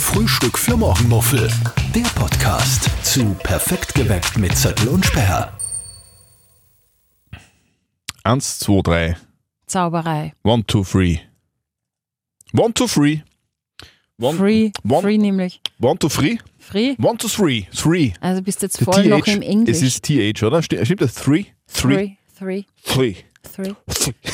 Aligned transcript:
Frühstück 0.00 0.58
für 0.58 0.76
Morgenmuffel. 0.76 1.50
Der 1.94 2.02
Podcast 2.14 2.88
zu 3.04 3.34
Perfekt 3.42 3.94
geweckt 3.94 4.38
mit 4.38 4.56
Zettel 4.56 4.88
und 4.88 5.04
Sperr. 5.04 5.52
Eins, 8.24 8.58
zwei, 8.58 8.80
drei. 8.82 9.16
Zauberei. 9.66 10.32
One, 10.42 10.64
two, 10.66 10.82
three. 10.84 11.18
One, 12.56 12.72
two, 12.74 12.86
three. 12.86 13.22
One, 14.20 14.36
Free. 14.36 14.72
one, 14.88 15.02
Free 15.02 15.18
nämlich. 15.18 15.60
One, 15.80 15.98
two, 15.98 16.08
three. 16.08 16.38
Free. 16.58 16.96
One, 17.00 17.16
two, 17.18 17.28
three. 17.28 17.66
Three. 17.74 18.14
Also 18.20 18.42
bist 18.42 18.62
jetzt 18.62 18.80
Der 18.80 18.84
voll 18.84 19.04
noch 19.06 19.26
im 19.26 19.42
Englisch. 19.42 19.76
Es 19.76 19.82
ist 19.82 20.04
TH, 20.04 20.42
oder? 20.42 20.60
Sti- 20.62 20.84
Stimmt 20.84 21.02
das? 21.02 21.14
Three? 21.14 21.46
Three. 21.72 22.16
Three. 22.36 22.64
Three. 22.84 23.16
Three. 23.52 23.74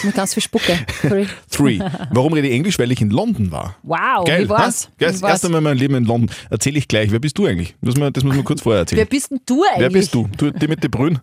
Mit 0.05 0.15
ganz 0.15 0.35
viel 0.35 0.43
Spucke. 0.43 0.79
Three. 1.03 1.27
Three. 1.51 1.79
Warum 2.11 2.33
rede 2.33 2.49
ich 2.49 2.55
Englisch? 2.55 2.79
Weil 2.79 2.91
ich 2.93 3.01
in 3.01 3.11
London 3.11 3.51
war. 3.51 3.77
Wow, 3.83 4.25
Geil, 4.27 4.45
wie 4.45 4.49
war's? 4.49 4.89
Geil, 4.99 5.13
das 5.13 5.23
erste 5.23 5.49
Mal 5.49 5.59
in 5.59 5.65
meinem 5.65 5.79
Leben 5.79 5.95
in 5.95 6.05
London. 6.05 6.31
Erzähle 6.51 6.79
ich 6.79 6.89
gleich. 6.89 7.11
Wer 7.11 7.19
bist 7.21 7.39
du 7.39 7.47
eigentlich? 7.47 7.75
Das 7.81 7.95
muss 7.95 7.99
man, 7.99 8.13
das 8.13 8.25
muss 8.25 8.35
man 8.37 8.45
kurz 8.45 8.63
vorher 8.63 8.81
erzählen. 8.81 8.99
Wer 8.99 9.07
bist 9.07 9.31
denn 9.31 9.41
du 9.47 9.63
eigentlich? 9.65 9.81
Wer 9.81 9.91
bist 9.91 10.15
du? 10.15 10.29
Du, 10.37 10.51
die 10.51 10.69
mit 10.69 10.83
den? 10.83 11.19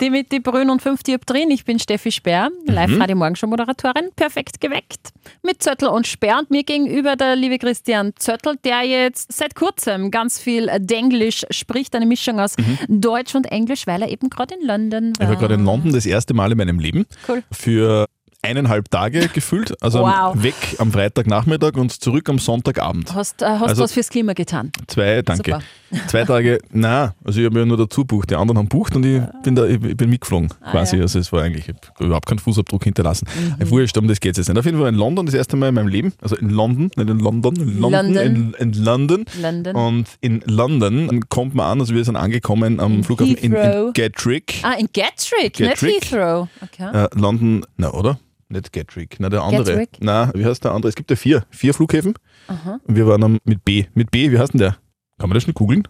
Die 0.00 0.10
mit 0.10 0.28
Brünn 0.42 0.70
und 0.70 0.82
fünf 0.82 1.02
Dioptrien. 1.02 1.50
Ich 1.50 1.64
bin 1.64 1.78
Steffi 1.78 2.12
Sperr, 2.12 2.50
Mhm. 2.66 2.74
Live-Radio-Morgenshow-Moderatorin, 2.74 4.10
perfekt 4.16 4.60
geweckt. 4.60 5.10
Mit 5.42 5.62
Zöttl 5.62 5.86
und 5.86 6.06
Sperr 6.06 6.38
und 6.38 6.50
mir 6.50 6.64
gegenüber 6.64 7.16
der 7.16 7.36
liebe 7.36 7.58
Christian 7.58 8.12
Zöttl, 8.16 8.56
der 8.64 8.82
jetzt 8.82 9.32
seit 9.32 9.54
kurzem 9.54 10.10
ganz 10.10 10.38
viel 10.38 10.70
Denglisch 10.80 11.44
spricht, 11.50 11.94
eine 11.94 12.06
Mischung 12.06 12.40
aus 12.40 12.54
Deutsch 12.88 13.34
und 13.34 13.46
Englisch, 13.46 13.86
weil 13.86 14.02
er 14.02 14.08
eben 14.10 14.28
gerade 14.30 14.54
in 14.60 14.66
London 14.66 14.80
Mhm. 14.90 15.12
Ich 15.14 15.20
war. 15.20 15.28
war 15.28 15.36
gerade 15.36 15.54
in 15.54 15.64
London 15.64 15.92
das 15.92 16.06
erste 16.06 16.34
Mal 16.34 16.50
in 16.52 16.58
meinem 16.58 16.78
Leben. 16.78 17.06
Cool. 17.26 17.42
Für 17.52 18.06
eineinhalb 18.42 18.90
Tage 18.90 19.28
gefühlt. 19.28 19.74
Also 19.82 20.00
Wow. 20.00 20.42
weg 20.42 20.54
am 20.78 20.92
Freitagnachmittag 20.92 21.74
und 21.74 21.92
zurück 21.92 22.28
am 22.28 22.38
Sonntagabend. 22.38 23.14
Hast, 23.14 23.42
äh, 23.42 23.46
hast 23.46 23.62
Also- 23.70 23.82
was 23.84 23.92
fürs 23.92 24.08
Klima 24.08 24.32
getan. 24.32 24.72
Zwei, 24.86 25.22
danke. 25.22 25.52
Super. 25.52 25.62
Zwei 26.08 26.24
Tage, 26.24 26.58
na, 26.72 27.14
also 27.24 27.40
ich 27.40 27.46
habe 27.46 27.58
ja 27.58 27.66
nur 27.66 27.76
dazu 27.76 28.04
bucht. 28.04 28.30
Die 28.30 28.36
anderen 28.36 28.58
haben 28.58 28.68
bucht 28.68 28.94
und 28.94 29.04
ich 29.04 29.20
bin 29.42 29.56
da, 29.56 29.66
ich 29.66 29.80
bin 29.80 30.08
mitgeflogen 30.08 30.48
quasi. 30.70 30.70
Ah, 30.70 30.84
ja. 30.92 30.96
Mhm. 30.98 31.02
Also 31.02 31.18
es 31.18 31.32
war 31.32 31.42
eigentlich, 31.42 31.68
ich 31.68 31.74
hab 31.74 32.00
überhaupt 32.00 32.26
keinen 32.26 32.38
Fußabdruck 32.38 32.84
hinterlassen. 32.84 33.26
Mhm. 33.58 33.70
Wurscht, 33.70 33.96
um 33.98 34.06
das 34.06 34.20
geht 34.20 34.32
es 34.32 34.38
jetzt 34.38 34.48
nicht. 34.48 34.58
Auf 34.58 34.64
jeden 34.64 34.78
Fall 34.78 34.88
in 34.88 34.94
London, 34.94 35.26
das 35.26 35.34
erste 35.34 35.56
Mal 35.56 35.68
in 35.70 35.74
meinem 35.74 35.88
Leben, 35.88 36.12
also 36.22 36.36
in 36.36 36.48
London, 36.50 36.90
nicht 36.96 37.10
in 37.10 37.18
London, 37.18 37.56
in 37.56 37.80
London, 37.80 38.14
London. 38.14 38.16
In, 38.24 38.54
in 38.58 38.72
London. 38.84 39.24
London. 39.40 39.74
Und 39.76 40.06
in 40.20 40.42
London 40.46 41.28
kommt 41.28 41.54
man 41.56 41.66
an, 41.72 41.80
also 41.80 41.92
wir 41.94 42.04
sind 42.04 42.16
angekommen 42.16 42.78
am 42.80 42.94
In 42.94 43.04
Flughafen 43.04 43.34
in, 43.36 43.52
in 43.52 43.60
Heathrow. 43.60 43.92
Gatwick. 43.92 44.54
ah, 44.62 44.74
in 44.78 44.88
Gatwick, 44.92 45.54
Gatwick. 45.58 45.82
nicht 45.82 46.12
Heathrow. 46.12 46.48
Okay. 46.62 47.04
Äh, 47.04 47.08
London, 47.18 47.66
na 47.76 47.92
oder? 47.92 48.18
Nicht 48.50 48.72
Gatwick, 48.72 49.16
na 49.20 49.28
der 49.28 49.42
andere. 49.42 49.64
Gatwick? 49.64 49.90
Na, 50.00 50.30
wie 50.34 50.44
heißt 50.44 50.64
der 50.64 50.72
andere? 50.72 50.88
Es 50.88 50.96
gibt 50.96 51.08
ja 51.10 51.16
vier, 51.16 51.44
vier 51.50 51.72
Flughäfen. 51.72 52.14
Aha. 52.48 52.80
Und 52.84 52.96
wir 52.96 53.06
waren 53.06 53.22
am, 53.22 53.38
mit 53.44 53.64
B. 53.64 53.86
Mit 53.94 54.10
B, 54.10 54.30
wie 54.32 54.38
heißt 54.38 54.52
denn 54.54 54.58
der? 54.58 54.76
Kann 55.18 55.28
man 55.28 55.34
das 55.34 55.44
schon 55.44 55.54
googeln? 55.54 55.86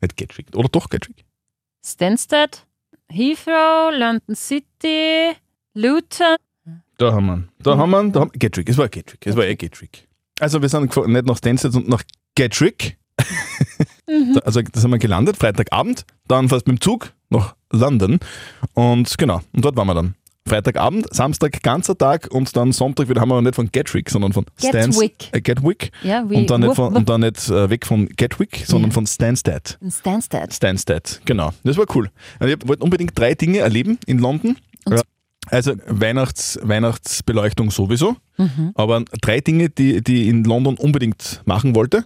Nicht 0.00 0.16
Gatwick. 0.16 0.48
Oder 0.56 0.68
doch 0.68 0.88
Gatwick? 0.90 1.24
Stansted, 1.84 2.66
Heathrow, 3.08 3.92
London 3.96 4.34
City, 4.34 5.32
Luton. 5.74 6.36
Da 6.98 7.12
haben 7.12 7.26
wir 7.26 7.34
ihn. 7.34 7.48
Da 7.62 7.76
haben 7.76 7.90
wir. 7.90 8.08
Da 8.10 8.20
haben, 8.20 8.30
Gatwick, 8.32 8.68
es 8.68 8.78
war 8.78 8.88
Gatwick. 8.88 9.26
Es 9.26 9.36
war 9.36 9.44
eh 9.44 9.54
Gatwick. 9.54 10.08
Also 10.40 10.60
wir 10.60 10.68
sind 10.68 10.94
nicht 10.96 11.26
nach 11.26 11.36
Stansted, 11.36 11.72
sondern 11.72 11.90
nach 11.90 12.02
Gatwick. 12.34 12.98
Mhm. 14.08 14.34
Da- 14.34 14.40
Also 14.40 14.60
das 14.62 14.82
haben 14.82 14.90
wir 14.90 14.98
gelandet, 14.98 15.36
Freitagabend. 15.36 16.04
Dann 16.26 16.48
fast 16.48 16.66
mit 16.66 16.78
dem 16.78 16.80
Zug 16.80 17.12
nach 17.30 17.54
London. 17.70 18.18
Und 18.74 19.16
genau, 19.18 19.40
und 19.52 19.64
dort 19.64 19.76
waren 19.76 19.86
wir 19.86 19.94
dann. 19.94 20.14
Freitagabend, 20.48 21.06
Samstag 21.14 21.62
ganzer 21.62 21.96
Tag 21.96 22.28
und 22.32 22.56
dann 22.56 22.72
Sonntag 22.72 23.08
wieder 23.08 23.20
haben 23.20 23.28
wir 23.28 23.40
nicht 23.42 23.54
von 23.54 23.70
Gatwick, 23.70 24.10
sondern 24.10 24.32
von 24.32 24.44
Stans- 24.58 24.96
Gatwick. 24.98 25.28
Äh, 25.32 25.40
Gatwick. 25.40 25.92
Ja, 26.02 26.28
wie 26.28 26.34
Und 26.36 26.50
dann 26.50 26.62
nicht, 26.62 26.74
von, 26.74 26.94
und 26.96 27.08
dann 27.08 27.20
nicht 27.20 27.48
äh, 27.48 27.70
weg 27.70 27.86
von 27.86 28.08
Gatwick, 28.08 28.64
sondern 28.66 28.90
Ja. 28.90 28.94
von 28.94 29.06
Stansted. 29.06 29.78
Stansted. 29.88 30.52
Stansted, 30.52 31.20
genau. 31.24 31.52
Das 31.62 31.76
war 31.76 31.86
cool. 31.94 32.10
Also 32.40 32.54
ich 32.54 32.68
wollte 32.68 32.82
unbedingt 32.82 33.16
drei 33.18 33.34
Dinge 33.34 33.58
erleben 33.58 33.98
in 34.06 34.18
London. 34.18 34.56
Und-. 34.84 35.02
Also 35.48 35.74
Weihnachts, 35.86 36.58
Weihnachtsbeleuchtung 36.62 37.70
sowieso, 37.70 38.16
Mhm. 38.38 38.72
aber 38.74 39.04
drei 39.20 39.40
Dinge, 39.40 39.68
die, 39.70 40.02
die 40.02 40.22
ich 40.22 40.28
in 40.28 40.44
London 40.44 40.76
unbedingt 40.76 41.40
machen 41.44 41.74
wollte. 41.74 42.04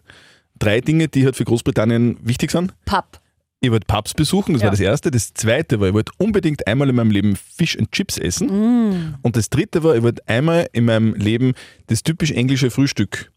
Drei 0.58 0.80
Dinge, 0.80 1.08
die 1.08 1.24
halt 1.24 1.36
für 1.36 1.44
Großbritannien 1.44 2.16
wichtig 2.22 2.50
sind. 2.50 2.72
Pub. 2.86 3.04
Ich 3.60 3.70
wollte 3.70 3.86
Pubs 3.86 4.12
besuchen, 4.14 4.52
das 4.52 4.62
Ja. 4.62 4.66
war 4.66 4.70
das 4.72 4.80
erste. 4.80 5.10
Das 5.10 5.32
zweite 5.34 5.80
war, 5.80 5.88
ich 5.88 5.94
wollte 5.94 6.12
unbedingt 6.18 6.66
einmal 6.66 6.88
in 6.90 6.96
meinem 6.96 7.10
Leben 7.10 7.36
Fish 7.36 7.76
and 7.78 7.90
Chips 7.90 8.18
essen. 8.18 8.48
Mm. 8.48 9.14
Und 9.22 9.36
das 9.36 9.48
dritte 9.48 9.82
war, 9.82 9.96
ich 9.96 10.02
wollte 10.02 10.22
einmal 10.28 10.68
in 10.72 10.84
meinem 10.84 11.14
Leben 11.14 11.54
das 11.86 12.02
typisch 12.02 12.32
englische 12.32 12.70
Frühstück 12.70 13.32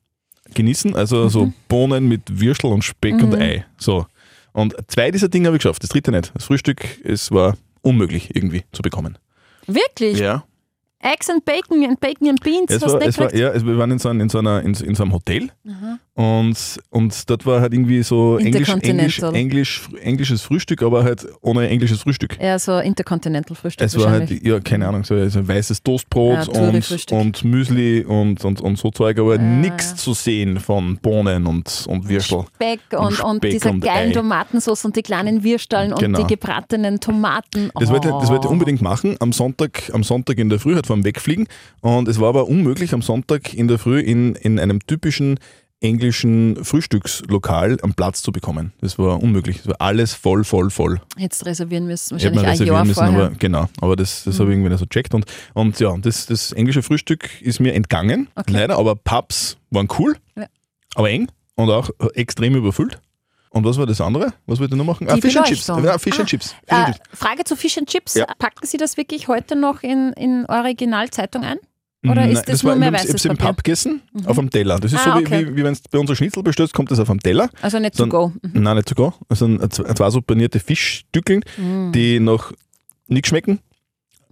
genießen. 0.54 0.96
Also 0.96 1.26
Mhm. 1.26 1.30
so 1.30 1.54
Bohnen 1.70 2.08
mit 2.08 2.22
Würstel 2.42 2.68
und 2.72 2.84
Speck 2.84 3.16
und 3.24 3.34
Ei. 3.36 3.66
So. 3.78 4.08
Und 4.52 4.76
zwei 4.88 5.10
dieser 5.12 5.30
Dinge 5.30 5.48
habe 5.48 5.58
ich 5.58 5.64
geschafft, 5.64 5.84
das 5.84 5.90
dritte 5.90 6.12
nicht. 6.12 6.32
Das 6.34 6.44
Frühstück, 6.46 6.84
es 7.06 7.32
war 7.32 7.56
unmöglich 7.82 8.36
irgendwie 8.36 8.64
zu 8.74 8.82
bekommen. 8.82 9.18
Wirklich? 9.68 10.20
Ja. 10.20 10.44
Eggs 11.02 11.30
and 11.30 11.46
Bacon 11.46 11.86
and 11.86 11.98
Bacon 12.02 12.28
and 12.28 12.44
Beans. 12.44 12.70
Es 12.72 12.84
hast 12.84 12.92
war, 12.94 13.02
es 13.02 13.18
war, 13.18 13.34
ja, 13.34 13.52
es, 13.52 13.66
wir 13.66 13.78
waren 13.78 13.92
in 13.92 14.00
so, 14.00 14.10
einem, 14.10 14.20
in, 14.20 14.28
so 14.30 14.40
einer, 14.40 14.62
in, 14.64 14.74
in 14.74 14.96
so 14.96 15.04
einem 15.04 15.14
Hotel 15.14 15.50
und, 16.20 16.82
und 16.90 17.30
dort 17.30 17.46
war 17.46 17.62
halt 17.62 17.72
irgendwie 17.72 18.04
so 18.04 18.38
Englisch, 18.40 18.68
Englisch. 18.68 19.20
Englisch, 19.22 19.88
englisches 20.02 20.42
Frühstück, 20.42 20.84
aber 20.84 21.06
halt 21.06 21.26
ohne 21.40 21.70
englisches 21.70 22.02
Frühstück. 22.02 22.38
Ja, 22.42 22.60
so 22.60 22.78
Intercontinental 22.78 23.56
Frühstück 23.56 23.88
Es 23.88 23.98
war 23.98 24.12
halt, 24.12 24.30
ja, 24.46 24.60
keine 24.60 24.90
Ahnung, 24.90 25.06
so, 25.06 25.30
so 25.30 25.48
weißes 25.48 25.82
Toastbrot 25.82 26.54
Ja, 26.54 26.62
und, 26.62 27.12
und 27.14 27.46
Müsli 27.46 28.04
und, 28.04 28.44
und, 28.44 28.60
und 28.60 28.78
so 28.78 28.92
Zeug, 28.92 29.18
aber 29.18 29.36
Ja, 29.38 29.42
nichts 29.42 29.92
ja. 29.92 29.96
zu 29.96 30.14
sehen 30.14 30.60
von 30.60 30.98
Bohnen 30.98 31.48
und, 31.48 31.86
und 31.88 32.10
Würstel. 32.10 32.44
Speck 32.54 32.82
und, 32.92 33.22
und 33.22 33.38
Speck 33.38 33.52
diese 33.52 33.70
und 33.72 33.80
geilen 33.80 34.10
Ei. 34.10 34.14
Tomatensauce 34.14 34.84
und 34.84 34.98
die 34.98 35.04
kleinen 35.04 35.42
Würsteln 35.46 35.96
Genau. 35.98 36.20
und 36.20 36.30
die 36.30 36.36
gebratenen 36.36 37.00
Tomaten. 37.00 37.72
Das, 37.80 37.90
wollte, 37.90 38.10
das 38.10 38.28
wollte 38.28 38.48
ich 38.48 38.50
Oh. 38.50 38.54
unbedingt 38.54 38.82
machen, 38.82 39.16
am 39.22 39.32
Sonntag, 39.32 39.90
am 39.94 40.04
Sonntag 40.04 40.38
in 40.38 40.50
der 40.50 40.60
Früh, 40.60 40.76
halt 40.76 40.86
vor 40.86 40.98
dem 40.98 41.06
Wegfliegen. 41.06 41.48
Und 41.80 42.10
es 42.10 42.20
war 42.20 42.28
aber 42.28 42.50
unmöglich, 42.50 42.94
am 42.94 43.02
Sonntag 43.02 43.54
in 43.54 43.70
der 43.70 43.80
Früh 43.80 44.02
in, 44.02 44.36
in 44.36 44.60
einem 44.60 44.86
typischen 44.86 45.40
englischen 45.82 46.64
Frühstückslokal 46.64 47.78
einen 47.82 47.94
Platz 47.94 48.22
zu 48.22 48.32
bekommen. 48.32 48.74
Das 48.82 48.98
war 49.00 49.22
unmöglich. 49.24 49.60
Es 49.60 49.68
war 49.68 49.76
alles 49.80 50.14
voll, 50.14 50.44
voll, 50.44 50.70
voll. 50.70 51.00
Jetzt 51.18 51.46
reservieren 51.46 51.88
müssen, 51.88 52.12
wahrscheinlich 52.16 52.40
ein 52.40 52.44
Jahr 52.44 52.52
reservieren 52.54 52.88
müssen, 52.88 53.06
vorher. 53.06 53.26
aber 53.28 53.36
genau. 53.36 53.70
Aber 53.82 53.96
das, 53.96 54.24
das 54.26 54.40
habe 54.40 54.50
ich 54.50 54.56
irgendwie 54.56 54.70
nicht 54.70 54.80
so 54.80 54.86
checkt. 54.86 55.14
Und, 55.14 55.26
und 55.54 55.80
ja, 55.80 55.96
das, 55.98 56.26
das 56.26 56.52
englische 56.52 56.84
Frühstück 56.84 57.42
ist 57.42 57.60
mir 57.60 57.74
entgangen, 57.74 58.28
Okay. 58.36 58.52
leider. 58.52 58.78
Aber 58.78 58.96
Pubs 58.96 59.58
waren 59.72 59.88
cool, 59.98 60.18
Ja. 60.36 60.48
aber 60.96 61.10
eng 61.10 61.30
und 61.56 61.70
auch 61.70 61.90
extrem 62.14 62.56
überfüllt. 62.56 63.00
Und 63.52 63.66
was 63.66 63.80
war 63.80 63.88
das 63.88 64.00
andere? 64.00 64.34
Was 64.46 64.60
wollte 64.60 64.76
ich 64.76 64.78
noch 64.78 64.86
machen? 64.86 65.10
Ah, 65.10 65.16
Die 65.16 65.22
Fish 65.22 65.36
and 65.36 65.48
Chips. 65.48 65.66
Ja, 65.68 65.98
Fish 65.98 66.14
Ah. 66.18 66.20
and 66.22 66.30
Chips. 66.30 66.50
Fish 66.52 66.56
and 66.70 66.90
Äh, 66.90 66.92
Chips. 66.94 67.10
Frage 67.20 67.44
zu 67.46 67.56
Fish 67.56 67.78
and 67.80 67.90
Chips. 67.90 68.14
Ja. 68.14 68.26
Packen 68.38 68.68
Sie 68.68 68.78
das 68.78 68.96
wirklich 68.96 69.28
heute 69.28 69.56
noch 69.56 69.82
in, 69.82 70.14
in 70.14 70.46
Originalzeitung 70.48 71.44
ein? 71.44 71.58
Oder 72.08 72.30
ist 72.30 72.44
das 72.48 72.64
nur 72.64 72.72
war, 72.74 72.80
mehr 72.80 72.90
ich 72.90 72.96
weißes 72.96 73.12
hab's 73.12 73.26
im 73.26 73.32
Papier? 73.38 73.48
Pub 73.48 73.58
gegessen, 73.64 74.02
auf 74.26 74.38
dem 74.38 74.50
Teller. 74.50 74.80
Das 74.80 74.94
ist 74.94 75.00
Ah, 75.06 75.14
so, 75.16 75.20
wie, 75.20 75.26
okay. 75.26 75.48
wie, 75.48 75.58
wie 75.58 75.64
wenn 75.66 75.74
du 75.74 75.80
bei 75.92 76.00
unser 76.00 76.16
Schnitzel 76.16 76.44
bestellst, 76.44 76.74
kommt 76.74 76.90
das 76.92 77.00
auf 77.00 77.10
dem 77.10 77.20
Teller. 77.20 77.50
Also 77.62 77.78
nicht 77.80 77.96
to 77.98 78.04
Dann- 78.04 78.10
go. 78.10 78.32
Mhm. 78.42 78.62
Nein, 78.64 78.78
nicht 78.78 78.88
sogar. 78.90 79.16
Also 79.28 79.46
ein- 79.48 79.70
zwei 79.70 80.10
so 80.10 80.22
panierte 80.22 80.60
Fischstückeln, 80.62 81.42
Mm. 81.58 81.92
die 81.92 82.20
noch 82.22 82.54
nicht 83.08 83.28
schmecken. 83.28 83.60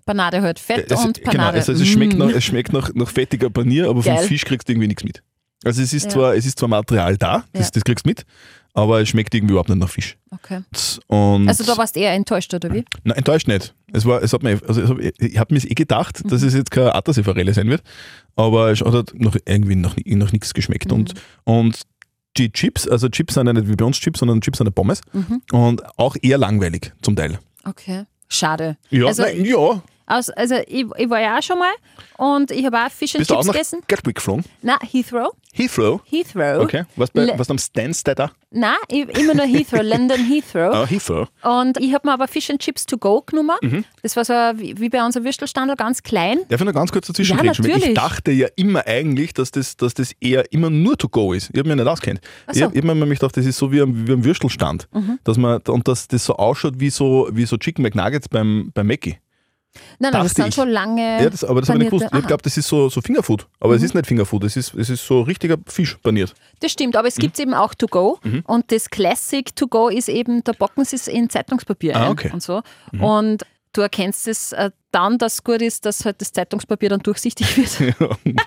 Panade 0.05 0.41
halt. 0.41 0.59
Fett 0.59 0.89
Es, 0.89 1.03
und 1.03 1.17
genau, 1.17 1.31
Panade. 1.31 1.57
also 1.57 1.73
es, 1.73 1.85
schmeckt 1.85 2.13
Mm. 2.13 2.19
nach, 2.19 2.29
es 2.29 2.43
schmeckt 2.45 2.71
nach, 2.71 2.93
nach 2.93 3.09
fettiger 3.09 3.49
Panier, 3.49 3.89
aber 3.89 4.01
vom 4.01 4.15
Geil. 4.15 4.25
Fisch 4.25 4.45
kriegst 4.45 4.69
du 4.69 4.71
irgendwie 4.71 4.87
nichts 4.87 5.03
mit. 5.03 5.21
Also 5.65 5.81
es 5.81 5.91
ist, 5.93 6.03
Ja. 6.05 6.09
zwar, 6.09 6.35
es 6.35 6.45
ist 6.45 6.57
zwar 6.59 6.69
Material 6.69 7.17
da, 7.17 7.43
das, 7.51 7.65
Ja. 7.67 7.71
das 7.73 7.83
kriegst 7.83 8.05
du 8.05 8.09
mit, 8.09 8.25
aber 8.77 9.01
es 9.01 9.09
schmeckt 9.09 9.33
irgendwie 9.33 9.53
überhaupt 9.53 9.69
nicht 9.69 9.79
nach 9.79 9.89
Fisch. 9.89 10.17
Okay. 10.29 10.61
Und 11.07 11.49
Also 11.49 11.63
da 11.63 11.75
warst 11.77 11.95
du 11.95 11.99
eher 11.99 12.13
enttäuscht, 12.13 12.53
oder 12.53 12.71
wie? 12.73 12.85
Nein, 13.03 13.17
enttäuscht 13.17 13.47
nicht. 13.47 13.73
Es 13.91 14.05
war, 14.05 14.21
es 14.21 14.33
hat 14.33 14.43
mir, 14.43 14.59
also 14.67 14.81
es 14.81 14.89
hab, 14.89 14.99
ich 14.99 15.37
habe 15.39 15.53
mir 15.53 15.59
eh 15.63 15.73
gedacht, 15.73 16.21
dass 16.31 16.41
Mhm. 16.41 16.47
es 16.47 16.53
jetzt 16.53 16.69
keine 16.71 16.93
Attersee-Forelle 16.93 17.53
sein 17.55 17.69
wird, 17.69 17.81
aber 18.35 18.69
es 18.71 18.81
hat 18.81 18.93
halt 18.93 19.19
noch 19.19 19.35
irgendwie 19.45 19.75
nach, 19.75 19.95
nach 20.05 20.31
nichts 20.31 20.53
geschmeckt. 20.53 20.91
Und, 20.91 21.15
Mhm. 21.15 21.19
und 21.53 21.81
die 22.37 22.51
Chips, 22.51 22.87
also 22.87 23.09
Chips 23.09 23.33
sind 23.33 23.47
ja 23.47 23.53
nicht 23.53 23.67
wie 23.67 23.75
bei 23.75 23.83
uns 23.85 23.97
Chips, 23.99 24.19
sondern 24.19 24.41
Chips 24.41 24.59
sind 24.59 24.67
ja 24.67 24.71
Pommes 24.71 25.01
Mhm. 25.11 25.41
und 25.53 25.81
auch 25.97 26.15
eher 26.21 26.37
langweilig 26.37 26.93
zum 27.01 27.15
Teil. 27.15 27.39
Okay. 27.65 28.03
Schade. 28.29 28.77
Ja, 28.91 29.07
Also- 29.07 29.23
nein, 29.23 29.43
ja. 29.43 29.81
Aus, 30.09 30.29
also 30.29 30.55
ich, 30.67 30.85
ich 30.97 31.09
war 31.09 31.19
ja 31.19 31.37
auch 31.37 31.41
schon 31.43 31.59
mal 31.59 31.73
und 32.17 32.49
ich 32.51 32.63
habe 32.65 32.77
auch 32.77 32.89
Fish 32.89 33.13
and 33.15 33.19
Bist 33.21 33.29
du 33.31 33.33
auch 33.35 33.39
Chips 33.39 33.47
nach 33.47 33.53
gegessen. 33.53 33.79
Gatwick 33.89 34.15
geflogen? 34.15 34.45
Na, 34.61 34.77
Heathrow. 34.81 35.31
Heathrow? 35.57 36.01
Heathrow. 36.05 36.61
Okay. 36.63 36.83
Was, 36.95 37.11
bei, 37.11 37.25
Le- 37.25 37.33
was 37.37 37.49
am 37.49 37.57
Stansted 37.57 38.19
da? 38.19 38.31
Nein, 38.51 38.75
immer 38.89 39.33
nur 39.33 39.45
Heathrow, 39.45 39.81
London 39.83 40.23
Heathrow. 40.25 40.73
Ah, 40.73 40.85
Heathrow. 40.87 41.27
Und 41.43 41.77
ich 41.81 41.93
habe 41.93 42.07
mir 42.07 42.13
aber 42.13 42.27
Fish 42.27 42.49
and 42.49 42.59
Chips 42.61 42.85
to 42.85 42.97
go 42.97 43.21
genommen. 43.25 43.57
Mhm. 43.61 43.83
Das 44.03 44.15
war 44.15 44.23
so 44.23 44.33
wie, 44.33 44.87
bei 44.89 45.03
unserem 45.03 45.25
Würstelstandel, 45.25 45.75
ganz 45.75 46.03
klein. 46.03 46.39
Darf 46.49 46.61
ich 46.61 46.65
noch 46.65 46.73
ganz 46.73 46.91
kurz 46.91 47.07
dazwischen 47.07 47.37
Ja? 47.37 47.43
Weil 47.43 47.51
Ich 47.51 47.59
natürlich. 47.59 47.93
dachte 47.95 48.31
ja 48.31 48.47
immer 48.55 48.85
eigentlich, 48.87 49.33
dass 49.33 49.51
das, 49.51 49.75
dass 49.77 49.93
das 49.93 50.13
eher 50.21 50.51
immer 50.53 50.69
nur 50.69 50.97
to 50.97 51.09
go 51.09 51.33
ist. 51.33 51.49
Ich 51.51 51.59
habe 51.59 51.67
mich 51.67 51.77
nicht 51.77 51.87
auskennt. 51.87 52.21
Ach 52.45 52.53
Ich 52.53 52.59
so. 52.59 52.65
habe 52.65 52.77
hab 52.77 52.85
mir 52.85 52.95
nämlich 52.95 53.19
gedacht, 53.19 53.35
das 53.35 53.45
ist 53.45 53.57
so 53.57 53.71
wie 53.71 53.81
am, 53.81 54.07
wie 54.07 54.13
am 54.13 54.23
Würstelstand. 54.23 54.87
Mhm. 54.93 55.19
Dass 55.23 55.37
man, 55.37 55.59
und 55.67 55.87
dass 55.87 56.07
das 56.07 56.23
so 56.23 56.35
ausschaut 56.35 56.75
wie 56.79 56.89
so, 56.89 57.27
wie 57.31 57.45
so 57.45 57.57
Chicken 57.57 57.81
McNuggets 57.83 58.29
beim, 58.29 58.71
beim 58.73 58.87
Mackie. 58.87 59.17
Nein, 59.99 60.11
nein, 60.11 60.23
das 60.23 60.31
sind 60.33 60.53
schon 60.53 60.69
lange. 60.69 61.21
Ja, 61.23 61.29
das, 61.29 61.43
aber 61.43 61.59
das 61.61 61.69
habe 61.69 61.79
ich 61.79 61.91
nicht 61.91 61.99
gewusst. 62.01 62.13
Ich 62.21 62.27
glaube, 62.27 62.43
das 62.43 62.57
ist 62.57 62.67
so, 62.67 62.89
so 62.89 63.01
Fingerfood. 63.01 63.47
Aber 63.59 63.71
Mhm. 63.71 63.77
es 63.77 63.83
ist 63.83 63.93
nicht 63.95 64.07
Fingerfood, 64.07 64.43
es 64.43 64.55
ist, 64.57 64.73
es 64.73 64.89
ist 64.89 65.05
so 65.05 65.21
richtiger 65.21 65.57
Fisch 65.67 65.95
paniert. 66.03 66.33
Das 66.59 66.71
stimmt, 66.71 66.95
aber 66.95 67.07
es 67.07 67.17
Mhm. 67.17 67.21
gibt 67.21 67.33
es 67.35 67.39
eben 67.41 67.53
auch 67.53 67.73
to 67.73 67.87
go. 67.87 68.19
Und 68.45 68.71
das 68.71 68.89
Classic 68.89 69.55
to 69.55 69.67
go 69.67 69.87
ist 69.89 70.09
eben, 70.09 70.43
da 70.43 70.51
backen 70.53 70.85
sie 70.85 70.95
es 70.95 71.07
in 71.07 71.29
Zeitungspapier 71.29 71.95
Ah, 71.95 72.05
ein 72.05 72.11
okay. 72.11 72.29
und 72.33 72.41
so. 72.43 72.61
Und 72.99 73.43
du 73.73 73.81
erkennst 73.81 74.27
es 74.27 74.53
äh, 74.53 74.71
dann, 74.91 75.17
dass 75.19 75.33
es 75.35 75.43
gut 75.43 75.61
ist, 75.61 75.85
dass 75.85 76.03
halt 76.05 76.19
das 76.21 76.31
Zeitungspapier 76.31 76.89
dann 76.89 77.01
durchsichtig 77.01 77.55
wird. 77.57 77.93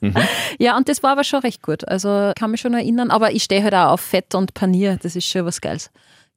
ja, 0.58 0.76
und 0.76 0.88
das 0.88 1.02
war 1.02 1.12
aber 1.12 1.24
schon 1.24 1.40
recht 1.40 1.62
gut. 1.62 1.86
Also 1.88 2.32
kann 2.38 2.50
mich 2.50 2.60
schon 2.60 2.74
erinnern, 2.74 3.10
aber 3.10 3.32
ich 3.32 3.42
stehe 3.44 3.62
halt 3.62 3.74
auch 3.74 3.92
auf 3.92 4.00
Fett 4.00 4.34
und 4.34 4.54
Panier. 4.54 4.98
Das 5.02 5.16
ist 5.16 5.26
schon 5.26 5.44
was 5.44 5.60
Geiles. 5.60 5.90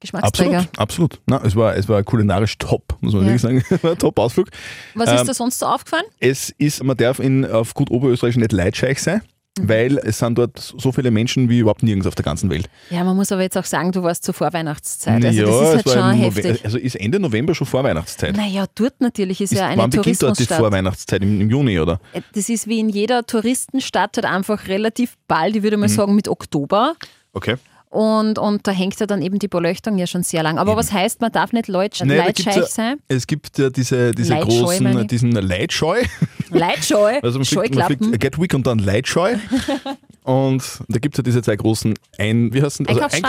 Geschmacksträger. 0.06 0.60
Absolut, 0.78 0.80
absolut. 0.80 1.20
Na, 1.28 1.42
es, 1.44 1.56
war, 1.56 1.76
es 1.76 1.88
war 1.90 2.02
kulinarisch 2.04 2.58
top, 2.58 2.98
muss 3.02 3.14
man 3.14 3.24
Ja. 3.28 3.28
wirklich 3.34 3.42
sagen. 3.42 3.64
Ein 3.92 3.98
Top-Ausflug. 3.98 4.50
Was 4.94 5.10
Ähm, 5.10 5.16
ist 5.18 5.28
da 5.28 5.34
sonst 5.34 5.60
so 5.60 5.66
aufgefallen? 5.66 6.06
Es 6.20 6.50
ist, 6.58 6.84
man 6.84 6.98
darf 6.98 7.20
in, 7.20 7.46
auf 7.46 7.74
gut 7.74 7.92
Oberösterreich 7.92 8.38
nicht 8.38 8.52
leidscheich 8.52 9.02
sein, 9.02 9.22
Mhm. 9.58 9.70
weil 9.70 9.98
es 10.00 10.18
sind 10.20 10.38
dort 10.38 10.60
so 10.78 10.92
viele 10.92 11.12
Menschen 11.12 11.48
wie 11.48 11.60
überhaupt 11.60 11.82
nirgends 11.82 12.06
auf 12.06 12.14
der 12.16 12.26
ganzen 12.26 12.50
Welt. 12.50 12.68
Ja, 12.90 13.06
man 13.06 13.16
muss 13.16 13.32
aber 13.32 13.42
jetzt 13.42 13.58
auch 13.58 13.64
sagen, 13.64 13.94
du 13.94 14.04
warst 14.04 14.26
zur 14.26 14.34
Vorweihnachtszeit. 14.34 15.24
Also 15.24 15.28
das 15.28 15.36
Ja, 15.50 15.62
ist 15.74 15.86
es 15.86 15.96
halt 15.96 15.98
schon 15.98 16.14
heftig. 16.20 16.66
Also 16.66 16.78
ist 16.78 16.96
Ende 16.96 17.22
November 17.22 17.56
schon 17.56 17.66
Vorweihnachtszeit. 17.66 18.36
Naja, 18.36 18.66
dort 18.76 19.00
natürlich 19.00 19.40
ist, 19.40 19.54
Ist, 19.54 19.60
ja 19.60 19.68
eine 19.68 19.82
wann 19.82 19.90
beginnt 19.92 20.22
dort 20.22 20.38
die 20.38 20.44
Tourismusstadt. 20.46 20.58
Vorweihnachtszeit? 20.60 21.22
Im, 21.22 21.40
Im 21.40 21.50
Juni, 21.50 21.80
oder? 21.80 22.02
Das 22.34 22.50
ist 22.50 22.68
wie 22.68 22.80
in 22.82 22.90
jeder 22.90 23.26
Touristenstadt 23.26 24.18
halt 24.18 24.26
einfach 24.26 24.68
relativ 24.68 25.16
bald, 25.30 25.56
ich 25.56 25.64
würde 25.64 25.78
Mhm. 25.78 25.82
mal 25.82 25.90
sagen 25.90 26.16
mit 26.16 26.28
Oktober. 26.28 26.96
Okay. 27.32 27.56
Und, 27.96 28.40
und 28.40 28.68
da 28.68 28.72
hängt 28.74 29.00
ja 29.00 29.06
dann 29.06 29.22
eben 29.22 29.40
die 29.40 29.48
Beleuchtung 29.48 29.98
ja 29.98 30.06
schon 30.06 30.22
sehr 30.22 30.44
lang. 30.44 30.58
Aber 30.58 30.76
was 30.76 30.92
heißt, 30.92 31.22
man 31.22 31.32
darf 31.32 31.54
nicht 31.54 31.70
leut, 31.70 31.98
Nein, 32.04 32.10
da 32.18 32.26
gibt's 32.26 32.44
leitscheich 32.44 32.64
ja- 32.64 32.68
sein? 32.68 32.98
Es 33.08 33.26
gibt 33.26 33.58
ja 33.58 33.70
diese, 33.70 34.12
diese 34.12 34.34
Leitscheu, 34.34 34.60
großen, 34.60 35.08
diesen 35.08 35.32
Leitscheu. 35.32 36.02
Leitscheu, 36.50 37.20
Also 37.24 37.40
man 37.40 37.46
fliegt, 37.46 37.74
man 37.76 37.86
fliegt 37.86 38.20
Gatwick 38.20 38.54
und 38.54 38.68
dann 38.68 38.80
Leitscheu. 38.80 39.36
und 40.24 40.62
da 40.90 41.00
gibt 41.00 41.16
es 41.16 41.20
ja 41.20 41.24
diese 41.24 41.42
zwei 41.42 41.56
großen 41.56 41.94
Ein, 42.18 42.54
wie 42.54 42.62
heißen, 42.62 42.86
also 42.86 43.00
Einkaufsstraßen? 43.00 43.24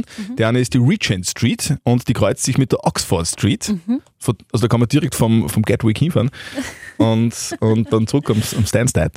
Einkaufsstraßen. 0.00 0.04
Der 0.38 0.48
eine 0.48 0.60
ist 0.60 0.72
die 0.72 0.78
Regent 0.78 1.26
Street 1.26 1.74
und 1.82 2.08
die 2.08 2.14
kreuzt 2.14 2.42
sich 2.44 2.56
mit 2.56 2.72
der 2.72 2.82
Oxford 2.86 3.26
Street. 3.26 3.74
Von- 4.18 4.38
Also 4.50 4.62
da 4.62 4.68
kann 4.68 4.80
man 4.80 4.88
direkt 4.88 5.14
vom, 5.14 5.46
vom 5.50 5.62
Gatwick 5.62 5.98
hinfahren 5.98 6.30
und, 6.96 7.34
und 7.60 7.92
dann 7.92 8.06
zurück 8.06 8.30
am, 8.30 8.42
am 8.56 8.64
Stansted. 8.64 9.12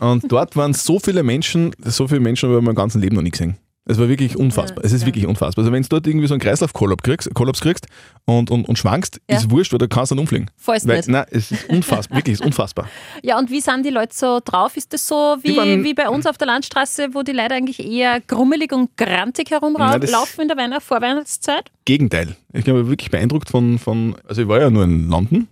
Und 0.00 0.32
dort 0.32 0.56
waren 0.56 0.72
so 0.72 0.98
viele 0.98 1.22
Menschen, 1.22 1.72
so 1.84 2.08
viele 2.08 2.20
Menschen 2.20 2.48
habe 2.48 2.56
ich 2.56 2.60
in 2.60 2.64
meinem 2.64 2.74
ganzen 2.74 3.02
Leben 3.02 3.16
noch 3.16 3.22
nie 3.22 3.30
gesehen. 3.30 3.58
Es 3.84 3.98
war 3.98 4.08
wirklich 4.08 4.36
unfassbar. 4.36 4.84
Es 4.84 4.92
ist 4.92 5.00
ja. 5.00 5.06
wirklich 5.08 5.26
unfassbar. 5.26 5.62
Also 5.64 5.72
wenn 5.72 5.82
du 5.82 5.88
dort 5.88 6.06
irgendwie 6.06 6.28
so 6.28 6.34
einen 6.34 6.40
Kreislaufkollaps 6.40 7.02
kriegst, 7.02 7.34
Kollaps 7.34 7.60
kriegst 7.60 7.86
und, 8.26 8.48
und, 8.48 8.68
und 8.68 8.78
schwankst, 8.78 9.20
Ja. 9.28 9.36
ist 9.38 9.50
wurscht, 9.50 9.72
weil 9.72 9.80
da 9.80 9.88
kannst 9.88 10.12
du 10.12 10.14
dann 10.14 10.20
umfliegen. 10.20 10.48
Fallst 10.56 10.86
Weil, 10.86 10.98
nicht. 10.98 11.08
nein, 11.08 11.24
es 11.32 11.50
ist 11.50 11.68
unfassbar, 11.68 12.18
wirklich, 12.18 12.34
es 12.34 12.40
ist 12.40 12.46
unfassbar. 12.46 12.88
Ja, 13.24 13.38
und 13.38 13.50
wie 13.50 13.60
sind 13.60 13.84
die 13.84 13.90
Leute 13.90 14.14
so 14.14 14.38
drauf? 14.44 14.76
Ist 14.76 14.92
das 14.92 15.06
so 15.08 15.36
wie, 15.42 15.56
waren- 15.56 15.82
wie 15.82 15.94
bei 15.94 16.08
uns 16.08 16.26
auf 16.26 16.38
der 16.38 16.46
Landstraße, 16.46 17.08
wo 17.12 17.22
die 17.22 17.32
Leute 17.32 17.54
eigentlich 17.54 17.80
eher 17.84 18.20
grummelig 18.20 18.72
und 18.72 18.96
grantig 18.96 19.50
herumlaufen 19.50 20.42
in 20.42 20.48
der 20.48 20.56
Weihnacht 20.56 20.82
Vorweihnachtszeit? 20.82 21.70
Gegenteil. 21.84 22.36
Ich 22.52 22.64
bin 22.64 22.74
wirklich 22.88 23.10
beeindruckt 23.10 23.50
von, 23.50 23.80
von, 23.80 24.14
also 24.28 24.42
ich 24.42 24.48
war 24.48 24.60
ja 24.60 24.70
nur 24.70 24.84
in 24.84 25.08
London, 25.08 25.48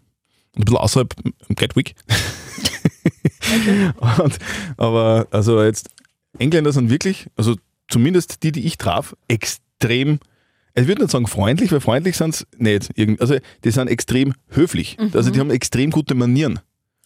ein 0.56 0.64
bisschen 0.64 0.76
außerhalb 0.78 1.14
im 1.48 1.54
Gatwick. 1.56 1.94
und, 4.22 4.38
aber 4.76 5.26
also 5.32 5.62
jetzt, 5.62 5.90
Engländer 6.38 6.72
sind 6.72 6.90
wirklich, 6.90 7.26
also 7.36 7.56
zumindest 7.90 8.42
die, 8.42 8.52
die 8.52 8.66
ich 8.66 8.78
traf, 8.78 9.14
extrem, 9.28 10.18
ich 10.74 10.86
würde 10.86 11.02
nicht 11.02 11.10
sagen 11.10 11.26
freundlich, 11.26 11.72
weil 11.72 11.80
freundlich 11.80 12.16
sind 12.16 12.34
sie 12.34 12.44
nicht. 12.56 12.90
Also 13.20 13.36
die 13.64 13.70
sind 13.70 13.88
extrem 13.88 14.34
höflich. 14.48 14.96
Also 15.12 15.30
die 15.30 15.40
haben 15.40 15.50
extrem 15.50 15.90
gute 15.90 16.14
Manieren. 16.14 16.60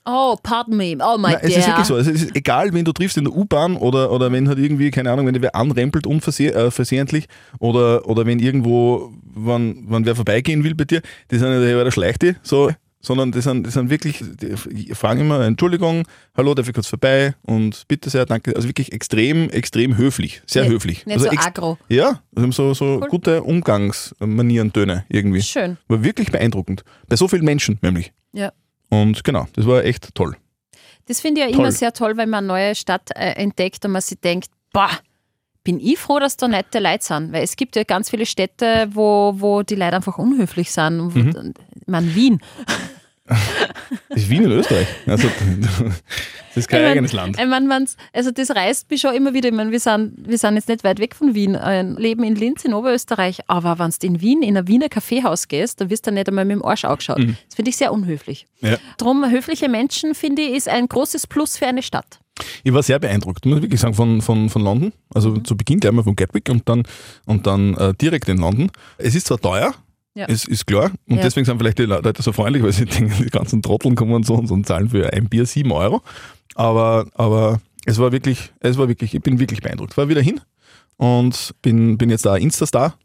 Oh, 0.06 0.36
pardon 0.42 0.76
me. 0.76 0.96
Oh 1.00 1.16
my 1.16 1.32
Nein, 1.32 1.38
es 1.40 1.56
ist 1.56 1.66
wirklich 1.66 1.86
so. 1.86 1.94
Also 1.94 2.10
es 2.10 2.22
ist 2.22 2.36
egal, 2.36 2.74
wen 2.74 2.84
du 2.84 2.92
triffst 2.92 3.16
in 3.16 3.24
der 3.24 3.34
U-Bahn 3.34 3.76
oder, 3.76 4.12
oder 4.12 4.30
wenn 4.30 4.48
halt 4.48 4.58
irgendwie, 4.58 4.90
keine 4.90 5.10
Ahnung, 5.10 5.26
wenn 5.26 5.32
dir 5.32 5.40
wer 5.40 5.54
anrempelt 5.54 6.06
unverse 6.06 6.52
äh, 6.52 7.22
oder, 7.58 8.06
oder 8.06 8.26
wenn 8.26 8.38
irgendwo, 8.38 9.12
wenn, 9.34 9.86
wenn 9.88 10.04
wer 10.04 10.14
vorbeigehen 10.14 10.62
will 10.62 10.74
bei 10.74 10.84
dir, 10.84 11.00
die 11.30 11.38
sind 11.38 11.50
ja, 11.50 11.58
der 11.58 11.90
schleicht 11.90 12.20
die, 12.20 12.34
so, 12.42 12.70
sondern 13.04 13.30
die 13.32 13.40
sind, 13.40 13.66
die 13.66 13.70
sind 13.70 13.90
wirklich, 13.90 14.22
die 14.40 14.94
fragen 14.94 15.20
immer, 15.20 15.40
Entschuldigung, 15.40 16.04
hallo, 16.36 16.54
darf 16.54 16.66
ich 16.68 16.74
kurz 16.74 16.86
vorbei 16.88 17.34
und 17.42 17.84
bitte 17.88 18.10
sehr, 18.10 18.26
danke. 18.26 18.54
Also 18.56 18.66
wirklich 18.68 18.92
extrem, 18.92 19.50
extrem 19.50 19.96
höflich, 19.96 20.42
sehr 20.46 20.62
Nicht- 20.64 20.72
höflich. 20.72 21.06
Nicht 21.06 21.18
also 21.18 21.30
so 21.30 21.36
aggro. 21.38 21.78
ja, 21.88 22.20
also 22.34 22.50
so, 22.50 22.74
so 22.74 22.84
Cool. 23.02 23.08
gute 23.08 23.42
Umgangsmanieren, 23.42 24.72
Töne 24.72 25.04
irgendwie. 25.08 25.42
Schön. 25.42 25.76
War 25.88 26.02
wirklich 26.02 26.30
beeindruckend. 26.32 26.82
Bei 27.08 27.16
so 27.16 27.28
vielen 27.28 27.44
Menschen 27.44 27.78
nämlich. 27.82 28.12
Ja. 28.32 28.52
Und 28.90 29.24
genau, 29.24 29.46
das 29.54 29.66
war 29.66 29.84
echt 29.84 30.14
toll. 30.14 30.36
Das 31.06 31.20
finde 31.20 31.40
ich 31.42 31.46
ja 31.48 31.52
Toll. 31.52 31.60
immer 31.60 31.72
sehr 31.72 31.92
toll, 31.92 32.16
wenn 32.16 32.30
man 32.30 32.38
eine 32.44 32.46
neue 32.46 32.74
Stadt 32.74 33.10
äh, 33.14 33.32
entdeckt 33.32 33.84
und 33.84 33.92
man 33.92 34.00
sich 34.02 34.18
denkt, 34.20 34.48
boah, 34.72 34.88
bin 35.62 35.80
ich 35.80 35.98
froh, 35.98 36.18
dass 36.18 36.36
da 36.36 36.46
nette 36.48 36.78
Leute 36.78 37.04
sind. 37.04 37.32
Weil 37.32 37.42
es 37.42 37.56
gibt 37.56 37.74
ja 37.76 37.84
ganz 37.84 38.10
viele 38.10 38.26
Städte, 38.26 38.88
wo, 38.92 39.34
wo 39.36 39.62
die 39.62 39.74
Leute 39.76 39.96
einfach 39.96 40.18
unhöflich 40.18 40.70
sind. 40.72 41.14
Mhm. 41.14 41.54
Ich 41.80 41.86
meine, 41.86 42.14
Wien. 42.14 42.40
Das 43.26 43.38
ist 44.22 44.28
Wien 44.28 44.44
in 44.44 44.52
Österreich. 44.52 44.86
Also, 45.06 45.28
das 45.28 46.56
ist 46.56 46.68
kein 46.68 46.80
Ich 46.80 46.84
mein- 46.84 46.92
eigenes 46.92 47.12
Land. 47.12 47.36
Ich 47.38 47.42
wenn's- 47.44 47.96
also 48.12 48.30
das 48.30 48.50
reißt 48.50 48.90
mich 48.90 49.00
schon 49.00 49.14
immer 49.14 49.32
wieder. 49.34 49.48
Ich 49.48 49.54
meine, 49.54 49.70
wir 49.70 49.80
sind, 49.80 50.14
wir 50.28 50.36
sind 50.38 50.54
jetzt 50.56 50.68
nicht 50.68 50.84
weit 50.84 50.98
weg 50.98 51.14
von 51.14 51.34
Wien, 51.34 51.54
äh, 51.54 51.82
leben 51.82 52.22
in 52.22 52.34
Linz 52.36 52.64
in 52.64 52.74
Oberösterreich, 52.74 53.40
aber 53.48 53.78
wenn 53.78 53.90
du 53.90 54.06
in 54.06 54.20
Wien 54.20 54.42
in 54.42 54.56
ein 54.56 54.68
Wiener 54.68 54.88
Kaffeehaus 54.88 55.48
gehst, 55.48 55.80
dann 55.80 55.90
wirst 55.90 56.06
du 56.06 56.12
nicht 56.12 56.28
einmal 56.28 56.44
mit 56.44 56.56
dem 56.56 56.64
Arsch 56.64 56.84
angeschaut. 56.84 57.18
Mhm. 57.18 57.36
Das 57.48 57.56
finde 57.56 57.70
ich 57.70 57.76
sehr 57.76 57.92
unhöflich. 57.92 58.46
Ja. 58.60 58.76
Drum, 58.98 59.28
höfliche 59.30 59.68
Menschen, 59.68 60.14
finde 60.14 60.42
ich, 60.42 60.56
ist 60.56 60.68
ein 60.68 60.86
großes 60.86 61.26
Plus 61.26 61.56
für 61.56 61.66
eine 61.66 61.82
Stadt. 61.82 62.20
Ich 62.64 62.72
war 62.72 62.82
sehr 62.82 62.98
beeindruckt, 62.98 63.46
muss 63.46 63.56
ich 63.58 63.62
wirklich 63.62 63.80
sagen, 63.80 63.94
von, 63.94 64.20
von, 64.20 64.48
von 64.50 64.62
London. 64.62 64.92
Also 65.14 65.30
Mhm. 65.30 65.44
zu 65.44 65.56
Beginn 65.56 65.80
gleich 65.80 65.92
mal 65.92 66.02
von 66.02 66.16
Gatwick 66.16 66.48
und 66.50 66.68
dann, 66.68 66.82
und 67.26 67.46
dann 67.46 67.74
äh, 67.76 67.94
direkt 67.94 68.28
in 68.28 68.38
London. 68.38 68.70
Es 68.98 69.14
ist 69.14 69.28
zwar 69.28 69.38
teuer, 69.40 69.72
Ja. 70.14 70.26
es 70.28 70.44
ist 70.46 70.66
klar. 70.66 70.90
Und 71.08 71.16
Ja. 71.16 71.22
deswegen 71.22 71.44
sind 71.44 71.58
vielleicht 71.58 71.78
die 71.78 71.84
Leute 71.84 72.22
so 72.22 72.32
freundlich, 72.32 72.62
weil 72.62 72.72
sie 72.72 72.84
denken, 72.86 73.12
die 73.24 73.30
ganzen 73.30 73.62
Trotteln 73.62 73.94
kommen 73.96 74.12
und 74.14 74.24
so 74.26 74.34
und, 74.34 74.66
zahlen 74.66 74.88
für 74.90 75.12
ein 75.12 75.28
Bier 75.28 75.44
7 75.46 75.70
Euro. 75.72 76.02
Aber, 76.54 77.06
aber 77.14 77.60
es 77.84 77.98
war 77.98 78.12
wirklich, 78.12 78.52
es 78.60 78.78
war 78.78 78.88
wirklich, 78.88 79.14
ich 79.14 79.22
bin 79.22 79.38
wirklich 79.40 79.60
beeindruckt. 79.60 79.96
War 79.96 80.08
wieder 80.08 80.20
hin 80.22 80.40
und 80.96 81.54
bin, 81.62 81.98
bin 81.98 82.10
jetzt 82.10 82.24
da 82.26 82.36
Insta-Star, 82.36 82.96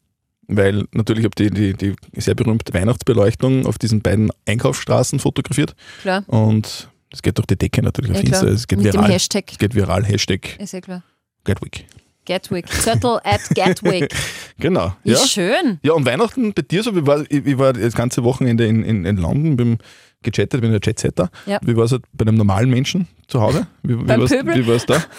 weil 0.47 0.85
natürlich 0.93 1.25
habe 1.25 1.33
ich 1.43 1.49
die, 1.51 1.73
die, 1.73 1.95
die 2.13 2.21
sehr 2.21 2.35
berühmte 2.35 2.73
Weihnachtsbeleuchtung 2.73 3.65
auf 3.65 3.77
diesen 3.79 4.01
beiden 4.01 4.29
Einkaufsstraßen 4.47 5.19
fotografiert. 5.19 5.75
Klar. 6.01 6.23
Und 6.27 6.89
das 7.09 7.23
geht 7.23 7.37
durch 7.39 7.47
die 7.47 7.55
Decke 7.57 7.81
natürlich 7.81 8.11
auf 8.11 8.17
Ja, 8.17 8.23
klar. 8.23 8.41
Insta. 8.43 8.53
Es 8.53 8.67
geht 8.67 8.77
Mit 8.79 8.93
dem 8.93 8.99
viral. 9.01 9.11
Hashtag. 9.11 9.51
Es 9.51 9.57
geht 9.57 9.73
viral. 9.73 10.05
Hashtag 10.05 10.59
Ist 10.59 10.73
ja 10.73 10.81
klar. 10.81 11.03
Gatwick. 11.43 11.85
Gatwick. 12.29 12.67
Zettel 12.69 13.19
at 13.23 13.41
Gatwick. 13.55 14.13
Genau. 14.61 14.93
Ja. 15.05 15.15
schön. 15.25 15.79
ja, 15.83 15.93
und 15.93 16.05
Weihnachten 16.05 16.53
bei 16.53 16.61
dir 16.63 16.83
so, 16.83 16.93
ich 16.93 17.07
war, 17.07 17.23
ich, 17.29 17.57
war 17.57 17.71
das 17.71 17.93
ganze 17.95 18.25
Wochenende 18.25 18.65
in, 18.65 18.83
in, 18.83 19.05
in 19.05 19.15
London, 19.15 19.55
bin 19.55 19.77
gechattet, 20.21 20.59
bin 20.59 20.73
ein 20.73 20.81
Jetsetter. 20.83 21.29
Ja. 21.45 21.59
Wie 21.63 21.77
war 21.77 21.85
es 21.85 21.93
halt 21.93 22.03
bei 22.11 22.23
einem 22.23 22.35
normalen 22.35 22.69
Menschen 22.69 23.07
zu 23.29 23.39
Hause? 23.39 23.67
Wie, 23.83 23.97
wie 23.97 24.67
war 24.67 24.75
es 24.75 24.85
da? 24.85 25.01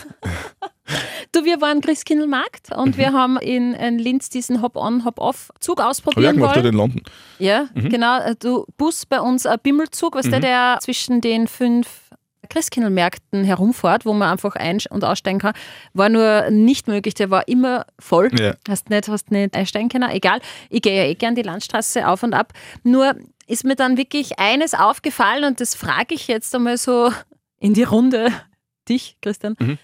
Du, 1.33 1.45
wir 1.45 1.61
waren 1.61 1.81
Christkindlmarkt 1.81 2.75
und 2.77 2.97
Mhm. 2.97 2.99
wir 2.99 3.13
haben 3.13 3.37
in, 3.39 3.75
in 3.75 3.99
Linz 4.01 4.29
diesen 4.29 4.61
Hop-on, 4.61 5.05
Hop-off-Zug 5.05 5.77
gemacht 5.77 6.03
dort 6.05 6.57
wollen. 6.57 6.67
in 6.67 6.75
London. 6.75 7.03
Ja, 7.39 7.69
Mhm. 7.75 7.89
genau. 7.89 8.21
äh, 8.21 8.35
Du 8.39 8.67
Bus 8.77 9.07
bei 9.07 9.21
uns 9.21 9.47
ein 9.47 9.59
Bimmelzug, 9.63 10.17
was 10.17 10.29
der, 10.29 10.41
der 10.41 10.79
zwischen 10.81 11.21
den 11.21 11.47
fünf 11.47 12.00
Christkindlmärkten 12.51 13.45
herumfährt, 13.45 14.05
wo 14.05 14.13
man 14.13 14.29
einfach 14.31 14.57
ein- 14.57 14.81
und 14.91 15.05
aussteigen 15.05 15.39
kann, 15.39 15.55
war 15.95 16.09
nur 16.09 16.51
nicht 16.51 16.89
möglich. 16.89 17.15
Der 17.15 17.31
war 17.31 17.49
immer 17.49 17.87
voll. 17.99 18.31
Ja. 18.39 18.55
Hast 18.69 18.91
nicht, 18.91 19.09
hast 19.09 19.31
nicht 19.31 19.57
einsteigen 19.57 19.89
können. 19.89 20.11
Egal, 20.11 20.41
ich 20.69 20.83
gehe 20.83 20.97
ja 20.97 21.09
eh 21.09 21.15
gern 21.15 21.35
die 21.35 21.43
Landstraße 21.43 22.07
auf 22.07 22.23
und 22.23 22.35
ab. 22.35 22.53
Nur 22.83 23.15
ist 23.47 23.65
mir 23.65 23.77
dann 23.77 23.97
wirklich 23.97 24.39
eines 24.39 24.75
aufgefallen 24.75 25.45
und 25.45 25.61
das 25.61 25.75
frage 25.75 26.15
ich 26.15 26.29
jetzt 26.29 26.55
einmal 26.55 26.77
so 26.77 27.11
in 27.59 27.75
die 27.75 27.83
Runde. 27.83 28.29
Dich, 28.89 29.17
Christian. 29.23 29.57
Mhm. 29.59 29.79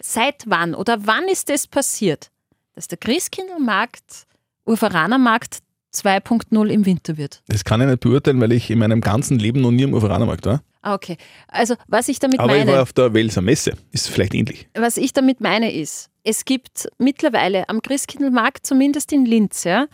Seit 0.00 0.44
wann 0.46 0.74
oder 0.74 1.06
wann 1.06 1.28
ist 1.28 1.48
das 1.48 1.66
passiert, 1.66 2.30
dass 2.74 2.88
der 2.88 2.98
Christkindlmarkt, 2.98 4.26
Urveranermarkt 4.64 5.58
2.0 5.94 6.68
im 6.68 6.86
Winter 6.86 7.16
wird? 7.16 7.42
Das 7.48 7.64
kann 7.64 7.80
ich 7.80 7.86
nicht 7.86 8.00
beurteilen, 8.00 8.40
weil 8.40 8.52
ich 8.52 8.70
in 8.70 8.78
meinem 8.78 9.00
ganzen 9.00 9.38
Leben 9.38 9.60
noch 9.60 9.70
nie 9.70 9.84
am 9.84 9.94
Uferanermarkt 9.94 10.46
war. 10.46 10.62
Ah, 10.82 10.94
okay. 10.94 11.16
Also, 11.48 11.76
was 11.86 12.08
ich 12.08 12.18
damit 12.18 12.40
Aber 12.40 12.52
ich 12.52 12.64
meine. 12.64 12.72
war 12.72 12.82
auf 12.82 12.92
der 12.92 13.14
Welser 13.14 13.40
Messe. 13.40 13.74
Ist 13.92 14.08
vielleicht 14.10 14.34
ähnlich. 14.34 14.68
Was 14.74 14.96
ich 14.96 15.12
damit 15.12 15.40
meine 15.40 15.72
ist, 15.72 16.10
es 16.24 16.44
gibt 16.44 16.88
mittlerweile 16.98 17.68
am 17.68 17.82
Christkindlmarkt, 17.82 18.66
zumindest 18.66 19.12
in 19.12 19.24
Linz, 19.24 19.64
ja, 19.64 19.86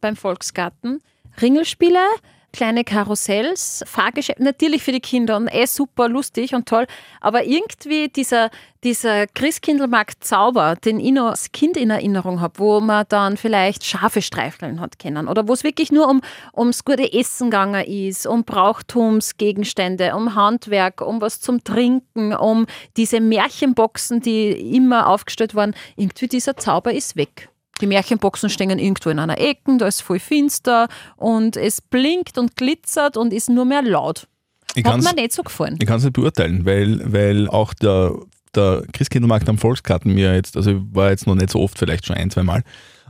beim 0.00 0.16
Volksgarten, 0.16 1.00
Ringelspiele, 1.40 2.04
kleine 2.52 2.84
Karussells, 2.84 3.84
Fahrgeschäfte, 3.86 4.42
natürlich 4.42 4.82
für 4.82 4.92
die 4.92 5.00
Kinder 5.00 5.36
und 5.36 5.48
eh 5.48 5.66
super 5.66 6.08
lustig 6.08 6.54
und 6.54 6.68
toll, 6.68 6.86
aber 7.20 7.44
irgendwie 7.44 8.08
dieser, 8.08 8.50
dieser 8.84 9.26
Christkindlmarkt-Zauber, 9.26 10.76
den 10.76 11.00
ich 11.00 11.12
noch 11.12 11.30
als 11.30 11.52
Kind 11.52 11.76
in 11.76 11.90
Erinnerung 11.90 12.40
habe, 12.40 12.58
wo 12.58 12.80
man 12.80 13.04
dann 13.08 13.36
vielleicht 13.36 13.84
Schafe 13.84 14.22
streicheln 14.22 14.80
hat 14.80 14.98
können 14.98 15.28
oder 15.28 15.46
wo 15.48 15.52
es 15.52 15.64
wirklich 15.64 15.92
nur 15.92 16.08
um, 16.08 16.22
ums 16.56 16.84
gute 16.84 17.12
Essen 17.12 17.50
gegangen 17.50 17.84
ist, 17.84 18.26
um 18.26 18.44
Brauchtumsgegenstände, 18.44 20.14
um 20.14 20.34
Handwerk, 20.34 21.00
um 21.00 21.20
was 21.20 21.40
zum 21.40 21.62
Trinken, 21.64 22.34
um 22.34 22.66
diese 22.96 23.20
Märchenboxen, 23.20 24.20
die 24.20 24.74
immer 24.74 25.08
aufgestellt 25.08 25.54
waren, 25.54 25.74
irgendwie 25.96 26.28
dieser 26.28 26.56
Zauber 26.56 26.92
ist 26.92 27.16
weg. 27.16 27.50
Die 27.80 27.86
Märchenboxen 27.86 28.50
stehen 28.50 28.78
irgendwo 28.78 29.10
in 29.10 29.18
einer 29.18 29.38
Ecke, 29.38 29.76
da 29.78 29.86
ist 29.86 30.02
voll 30.02 30.18
finster 30.18 30.88
und 31.16 31.56
es 31.56 31.80
blinkt 31.80 32.38
und 32.38 32.56
glitzert 32.56 33.16
und 33.16 33.32
ist 33.32 33.48
nur 33.48 33.64
mehr 33.64 33.82
laut. 33.82 34.26
Ich 34.74 34.84
Hat 34.84 35.00
mir 35.02 35.14
nicht 35.14 35.32
so 35.32 35.42
gefallen. 35.42 35.76
Ich 35.80 35.86
kann 35.86 35.98
es 35.98 36.04
nicht 36.04 36.12
beurteilen, 36.12 36.64
weil, 36.64 37.00
weil 37.12 37.48
auch 37.48 37.74
der, 37.74 38.14
der 38.54 38.84
Christkindlmarkt 38.92 39.48
am 39.48 39.58
Volksgarten 39.58 40.12
mir 40.12 40.34
jetzt, 40.34 40.56
also 40.56 40.72
ich 40.72 40.76
war 40.92 41.10
jetzt 41.10 41.26
noch 41.26 41.34
nicht 41.34 41.50
so 41.50 41.60
oft, 41.60 41.78
vielleicht 41.78 42.06
schon 42.06 42.16
ein, 42.16 42.30
zwei 42.30 42.42
Mal. 42.42 42.62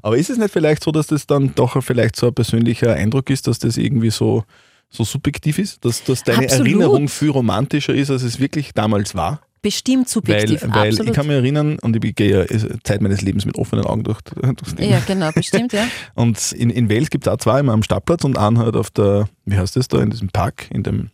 Aber 0.02 0.16
ist 0.16 0.30
es 0.30 0.38
nicht 0.38 0.52
vielleicht 0.52 0.84
so, 0.84 0.92
dass 0.92 1.08
das 1.08 1.26
dann 1.26 1.54
doch 1.54 1.82
vielleicht 1.82 2.16
so 2.16 2.28
ein 2.28 2.34
persönlicher 2.34 2.94
Eindruck 2.94 3.30
ist, 3.30 3.46
dass 3.46 3.58
das 3.58 3.76
irgendwie 3.76 4.10
so, 4.10 4.44
so 4.88 5.04
subjektiv 5.04 5.58
ist? 5.58 5.84
Dass, 5.84 6.04
dass 6.04 6.22
deine 6.22 6.44
Absolut. 6.44 6.66
Erinnerung 6.68 7.08
viel 7.08 7.30
romantischer 7.30 7.94
ist, 7.94 8.10
als 8.10 8.22
es 8.22 8.38
wirklich 8.38 8.72
damals 8.74 9.14
war? 9.14 9.40
Bestimmt 9.62 10.06
Weil, 10.06 10.08
subjektiv, 10.08 10.62
weil 10.62 10.88
absolut. 10.88 11.08
ich 11.08 11.16
kann 11.16 11.26
mich 11.26 11.36
erinnern, 11.36 11.78
und 11.80 12.04
ich 12.04 12.14
gehe 12.14 12.46
ja 12.48 12.78
Zeit 12.84 13.00
meines 13.00 13.22
Lebens 13.22 13.44
mit 13.44 13.56
offenen 13.56 13.84
Augen 13.84 14.04
durch, 14.04 14.20
durchs 14.42 14.74
Leben. 14.76 14.92
ja, 14.92 15.00
genau, 15.06 15.30
bestimmt, 15.32 15.72
ja. 15.72 15.86
Und 16.14 16.52
in, 16.52 16.70
in 16.70 16.88
Wales 16.88 17.10
gibt 17.10 17.26
es 17.26 17.32
auch 17.32 17.38
zwei, 17.38 17.60
immer 17.60 17.72
am 17.72 17.82
Stadtplatz 17.82 18.24
und 18.24 18.38
einen 18.38 18.58
halt 18.58 18.76
auf 18.76 18.90
der, 18.90 19.28
wie 19.44 19.56
heißt 19.56 19.76
das 19.76 19.88
da, 19.88 20.00
in 20.00 20.10
diesem 20.10 20.28
Park, 20.28 20.66
in 20.70 20.82
dem, 20.82 21.10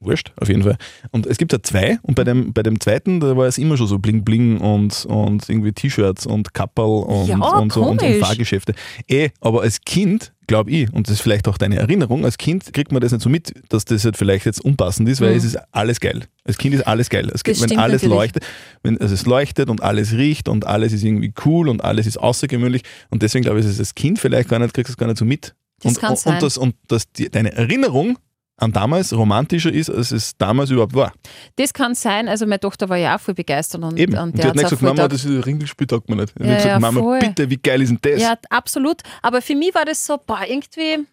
wurscht, 0.00 0.32
auf 0.36 0.48
jeden 0.48 0.62
Fall. 0.62 0.76
Und 1.10 1.26
es 1.26 1.38
gibt 1.38 1.52
ja 1.52 1.62
zwei 1.62 1.98
und 2.02 2.14
bei 2.14 2.24
dem, 2.24 2.52
bei 2.52 2.62
dem 2.62 2.80
zweiten, 2.80 3.20
da 3.20 3.36
war 3.36 3.46
es 3.46 3.58
immer 3.58 3.76
schon 3.76 3.86
so 3.86 3.98
bling 3.98 4.24
bling 4.24 4.58
und, 4.58 5.04
und 5.06 5.48
irgendwie 5.48 5.72
T-Shirts 5.72 6.26
und 6.26 6.54
Kapperl 6.54 7.04
und, 7.04 7.26
Ja, 7.26 7.36
und, 7.36 7.72
so, 7.72 7.82
und, 7.82 8.02
und. 8.02 8.16
Fahrgeschäfte. 8.16 8.74
Eh, 9.08 9.30
aber 9.40 9.62
als 9.62 9.80
Kind, 9.82 10.32
glaube 10.50 10.70
ich, 10.72 10.92
und 10.92 11.06
das 11.06 11.14
ist 11.14 11.20
vielleicht 11.22 11.46
auch 11.48 11.56
deine 11.56 11.76
Erinnerung, 11.76 12.24
als 12.24 12.36
Kind 12.36 12.72
kriegt 12.72 12.90
man 12.90 13.00
das 13.00 13.12
nicht 13.12 13.22
so 13.22 13.30
mit, 13.30 13.54
dass 13.68 13.84
das 13.84 14.04
halt 14.04 14.16
vielleicht 14.16 14.44
jetzt 14.46 14.60
unpassend 14.64 15.08
ist, 15.08 15.20
weil 15.20 15.30
Mhm. 15.30 15.36
es 15.38 15.44
ist 15.44 15.58
alles 15.70 16.00
geil. 16.00 16.24
Als 16.44 16.58
Kind 16.58 16.74
ist 16.74 16.82
alles 16.86 17.08
geil. 17.08 17.30
Es, 17.32 17.42
Das 17.44 17.60
wenn 17.62 17.78
alles 17.78 18.02
natürlich. 18.02 18.14
leuchtet, 18.18 18.42
wenn 18.82 19.00
also 19.00 19.14
es 19.14 19.24
leuchtet 19.26 19.70
und 19.70 19.82
alles 19.82 20.12
riecht 20.12 20.48
und 20.48 20.66
alles 20.66 20.92
ist 20.92 21.04
irgendwie 21.04 21.32
cool 21.44 21.68
und 21.68 21.82
alles 21.84 22.06
ist 22.06 22.18
außergewöhnlich 22.18 22.82
und 23.10 23.22
deswegen 23.22 23.44
glaube 23.44 23.60
ich, 23.60 23.64
ist 23.66 23.72
es 23.72 23.78
als 23.78 23.94
Kind 23.94 24.18
vielleicht 24.18 24.48
gar 24.48 24.58
nicht, 24.58 24.74
kriegst 24.74 24.88
du 24.88 24.92
es 24.92 24.96
gar 24.98 25.06
nicht 25.06 25.18
so 25.18 25.24
mit. 25.24 25.54
Das 25.82 25.92
und, 25.94 26.00
kann 26.00 26.10
und, 26.10 26.18
sein. 26.18 26.34
Und, 26.34 26.42
das, 26.42 26.58
und 26.58 26.74
dass 26.88 27.10
die, 27.12 27.30
deine 27.30 27.52
Erinnerung 27.52 28.18
an 28.60 28.72
damals 28.72 29.12
romantischer 29.16 29.72
ist, 29.72 29.90
als 29.90 30.10
es 30.12 30.36
damals 30.36 30.70
überhaupt 30.70 30.94
war. 30.94 31.12
Das 31.56 31.72
kann 31.72 31.94
sein, 31.94 32.28
also 32.28 32.46
meine 32.46 32.60
Tochter 32.60 32.88
war 32.88 32.96
ja 32.96 33.16
auch 33.16 33.20
voll 33.20 33.34
begeistert 33.34 33.82
und, 33.82 33.98
Eben. 33.98 34.12
und 34.14 34.18
Und 34.20 34.38
der 34.38 34.42
die 34.44 34.48
hat 34.50 34.56
nicht 34.56 34.64
gesagt, 34.64 34.82
Mama, 34.82 35.08
das 35.08 35.24
ist 35.24 35.30
ein 35.30 35.40
Ringelspiel, 35.40 35.86
taugt 35.86 36.08
mir 36.08 36.16
nicht. 36.16 36.32
Die 36.38 36.42
Ja, 36.44 36.48
hat 36.50 36.56
gesagt, 36.58 36.72
ja, 36.74 36.80
Mama, 36.80 37.00
voll. 37.00 37.18
bitte, 37.20 37.50
wie 37.50 37.56
geil 37.56 37.82
ist 37.82 37.88
denn 37.88 37.98
das? 38.02 38.20
Ja, 38.20 38.34
absolut. 38.50 39.02
Aber 39.22 39.40
für 39.42 39.54
mich 39.56 39.74
war 39.74 39.84
das 39.84 40.04
so, 40.06 40.18
boah, 40.26 40.40
irgendwie, 40.46 41.06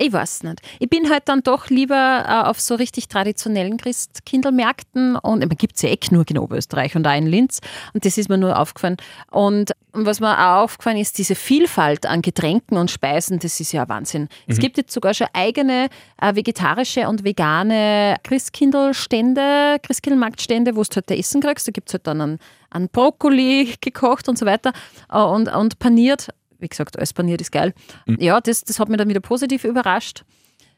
ich 0.00 0.12
weiß 0.12 0.44
nicht. 0.44 0.60
Ich 0.78 0.88
bin 0.88 1.10
halt 1.10 1.24
dann 1.26 1.42
doch 1.42 1.68
lieber 1.68 2.24
äh, 2.26 2.48
auf 2.48 2.58
so 2.58 2.74
richtig 2.74 3.08
traditionellen 3.08 3.76
Christkindlmärkten 3.76 5.16
und 5.16 5.40
man 5.40 5.48
gibt 5.50 5.76
es 5.76 5.82
ja 5.82 5.90
eh 5.90 5.96
genug 5.96 6.30
in 6.30 6.38
Oberösterreich 6.38 6.96
und 6.96 7.06
auch 7.06 7.16
in 7.16 7.26
Linz 7.26 7.60
und 7.92 8.06
das 8.06 8.16
ist 8.16 8.30
mir 8.30 8.38
nur 8.38 8.58
aufgefallen. 8.58 8.96
Und 9.30 9.72
was 9.92 10.20
mir 10.20 10.32
auch 10.38 10.62
aufgefallen 10.62 10.96
ist, 10.96 11.18
diese 11.18 11.34
Vielfalt 11.34 12.06
an 12.06 12.22
Getränken 12.22 12.78
und 12.78 12.90
Speisen, 12.90 13.40
das 13.40 13.60
ist 13.60 13.72
ja 13.72 13.88
Wahnsinn. 13.88 14.28
Es 14.46 14.58
gibt 14.58 14.78
jetzt 14.78 14.92
sogar 14.92 15.12
schon 15.12 15.26
eigene 15.34 15.88
äh, 16.20 16.34
vegetarische 16.34 17.08
und 17.08 17.24
vegane 17.24 18.16
Christkindlstände, 18.22 19.78
Christkindlmarktstände, 19.82 20.76
wo 20.76 20.82
du 20.82 20.94
halt 20.94 21.10
Essen 21.10 21.42
kriegst. 21.42 21.68
Da 21.68 21.72
gibt 21.72 21.88
es 21.88 21.94
halt 21.94 22.06
dann 22.06 22.20
einen, 22.20 22.38
einen 22.70 22.88
Brokkoli 22.88 23.74
gekocht 23.80 24.28
und 24.28 24.38
so 24.38 24.46
weiter 24.46 24.72
äh, 25.12 25.18
und, 25.18 25.48
und 25.48 25.78
paniert. 25.78 26.28
Wie 26.60 26.68
gesagt, 26.68 26.96
alles 26.96 27.12
paniert 27.12 27.40
ist 27.40 27.50
geil. 27.52 27.72
Ja, 28.06 28.40
das, 28.40 28.64
das 28.64 28.78
hat 28.78 28.88
mich 28.88 28.98
dann 28.98 29.08
wieder 29.08 29.20
positiv 29.20 29.64
überrascht. 29.64 30.24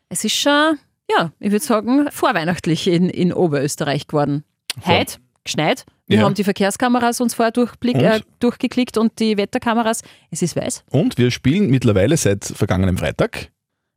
Es 0.09 0.25
ist 0.25 0.35
schon, 0.35 0.79
ja, 1.11 1.33
ich 1.41 1.51
würde 1.53 1.65
sagen, 1.65 2.09
vorweihnachtlich 2.11 2.87
in, 2.87 3.09
in 3.09 3.33
Oberösterreich 3.33 4.07
geworden. 4.07 4.45
Heute 4.87 5.19
geschneit. 5.45 5.85
Wir 6.07 6.19
Ja. 6.19 6.25
haben 6.25 6.35
die 6.35 6.45
Verkehrskameras 6.45 7.21
uns 7.21 7.35
vorher 7.35 7.53
durchblick, 7.53 7.97
Und? 7.97 8.03
äh, 8.05 8.21
durchgeklickt 8.39 8.97
und 8.99 9.19
die 9.19 9.37
Wetterkameras. 9.37 10.03
Es 10.31 10.43
ist 10.43 10.55
weiß. 10.57 10.85
Und 10.91 11.19
wir 11.19 11.31
spielen 11.31 11.71
mittlerweile 11.71 12.17
seit 12.17 12.45
vergangenem 12.45 12.97
Freitag 12.99 13.49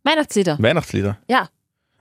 Weihnachtslieder. 0.03 0.57
Weihnachtslieder. 0.59 1.17
Ja. 1.27 1.49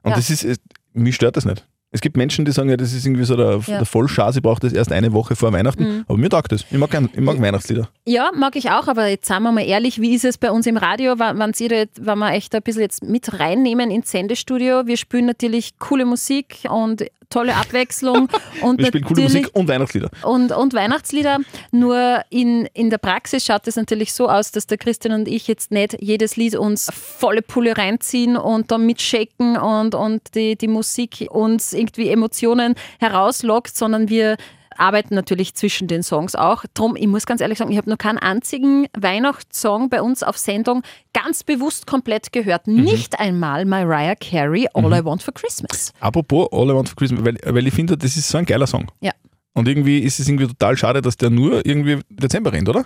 Und 0.03 0.11
Ja. 0.11 0.17
das 0.17 0.31
ist, 0.31 0.45
es- 0.45 0.59
mich 0.93 1.15
stört 1.17 1.37
das 1.37 1.45
nicht. 1.45 1.67
Es 1.95 2.01
gibt 2.01 2.17
Menschen, 2.17 2.45
die 2.45 2.51
sagen, 2.51 2.69
ja, 2.69 2.77
das 2.77 2.93
ist 2.93 3.07
irgendwie 3.07 3.23
so 3.25 3.37
der, 3.37 3.61
Ja. 3.69 3.79
der 3.79 3.87
Vollschas, 3.87 4.35
ich 4.35 4.43
brauche 4.43 4.59
das 4.59 4.73
erst 4.73 4.91
eine 4.91 5.13
Woche 5.13 5.37
vor 5.37 5.53
Weihnachten. 5.53 5.85
Mhm. 5.85 6.05
Aber 6.09 6.19
mir 6.19 6.29
taugt 6.29 6.51
das. 6.51 6.65
Ich 6.69 6.77
mag, 6.77 6.91
ich 6.93 7.21
mag 7.21 7.41
Weihnachtslieder. 7.41 7.89
Ja, 8.05 8.33
mag 8.35 8.57
ich 8.57 8.69
auch, 8.71 8.89
aber 8.89 9.07
jetzt 9.07 9.29
sagen 9.29 9.45
wir 9.45 9.53
mal 9.53 9.65
ehrlich, 9.65 10.01
wie 10.01 10.13
ist 10.13 10.25
es 10.25 10.37
bei 10.37 10.51
uns 10.51 10.67
im 10.67 10.77
Radio, 10.77 11.21
wenn, 11.21 11.39
wenn, 11.39 11.53
Sie 11.55 11.69
da, 11.69 11.85
wenn 12.01 12.19
wir 12.19 12.33
echt 12.33 12.53
ein 12.53 12.63
bisschen 12.63 12.83
jetzt 12.83 13.05
mit 13.05 13.39
reinnehmen 13.39 13.93
ins 13.93 14.11
Sendestudio? 14.11 14.87
Wir 14.87 14.97
spielen 14.97 15.27
natürlich 15.27 15.79
coole 15.79 16.05
Musik 16.05 16.65
und 16.69 17.05
tolle 17.35 17.57
Abwechslung 17.57 18.29
und 18.63 18.79
Wir 18.79 18.87
spielen 18.87 19.05
coole 19.05 19.23
Musik 19.23 19.51
und 19.53 19.69
Weihnachtslieder. 19.69 20.11
und, 20.23 20.53
und 20.53 20.73
Weihnachtslieder. 20.73 21.39
Nur 21.73 22.23
in, 22.31 22.67
in 22.75 22.91
der 22.91 22.99
Praxis 22.99 23.45
schaut 23.45 23.67
es 23.67 23.75
natürlich 23.75 24.15
so 24.15 24.29
aus, 24.29 24.53
dass 24.53 24.67
der 24.69 24.79
Christian 24.79 25.15
und 25.15 25.27
ich 25.27 25.49
jetzt 25.49 25.73
nicht 25.73 25.97
jedes 26.01 26.37
Lied 26.37 26.55
uns 26.55 26.89
volle 26.93 27.43
Pulle 27.43 27.77
reinziehen 27.77 28.37
und 28.37 28.71
dann 28.71 28.87
mitschaken 28.87 29.57
und, 29.57 29.97
und 29.97 30.35
die, 30.37 30.57
die 30.57 30.69
Musik 30.69 31.27
uns 31.31 31.73
irgendwie 31.73 32.09
Emotionen 32.09 32.77
herauslockt, 33.01 33.77
sondern 33.77 34.09
wir 34.09 34.37
arbeiten 34.79 35.15
natürlich 35.15 35.55
zwischen 35.55 35.89
den 35.89 36.03
Songs 36.03 36.35
auch. 36.35 36.65
Drum, 36.75 36.97
ich 36.97 37.07
muss 37.07 37.27
ganz 37.27 37.41
ehrlich 37.41 37.59
sagen, 37.59 37.71
ich 37.71 37.79
habe 37.79 37.91
noch 37.91 37.99
keinen 37.99 38.19
einzigen 38.19 38.87
Weihnachtssong 38.99 39.89
bei 39.89 40.03
uns 40.03 40.23
auf 40.23 40.39
Sendung 40.39 40.83
ganz 41.13 41.45
bewusst 41.45 41.87
komplett 41.87 42.33
gehört. 42.33 42.67
Mhm. 42.67 42.83
Nicht 42.83 43.19
einmal 43.19 43.65
Mariah 43.65 44.17
Carey, 44.17 44.69
All 44.75 44.93
I 44.93 45.05
Want 45.05 45.23
for 45.23 45.35
Christmas. 45.35 45.93
Apropos 46.01 46.49
All 46.53 46.71
I 46.71 46.75
Want 46.75 46.89
for 46.89 46.97
Christmas, 46.97 47.25
weil, 47.25 47.39
weil 47.45 47.67
ich 47.67 47.75
finde, 47.75 47.97
das 47.97 48.17
ist 48.17 48.29
so 48.29 48.39
ein 48.39 48.45
geiler 48.45 48.67
Song. 48.67 48.91
Ja. 49.01 49.13
Und 49.55 49.69
irgendwie 49.69 50.01
ist 50.01 50.19
es 50.19 50.29
irgendwie 50.29 50.49
total 50.49 50.77
schade, 50.77 51.01
dass 51.01 51.17
der 51.17 51.31
nur 51.31 51.65
irgendwie 51.65 51.93
im 51.93 52.03
Dezember 52.11 52.53
rennt, 52.53 52.69
oder? 52.69 52.85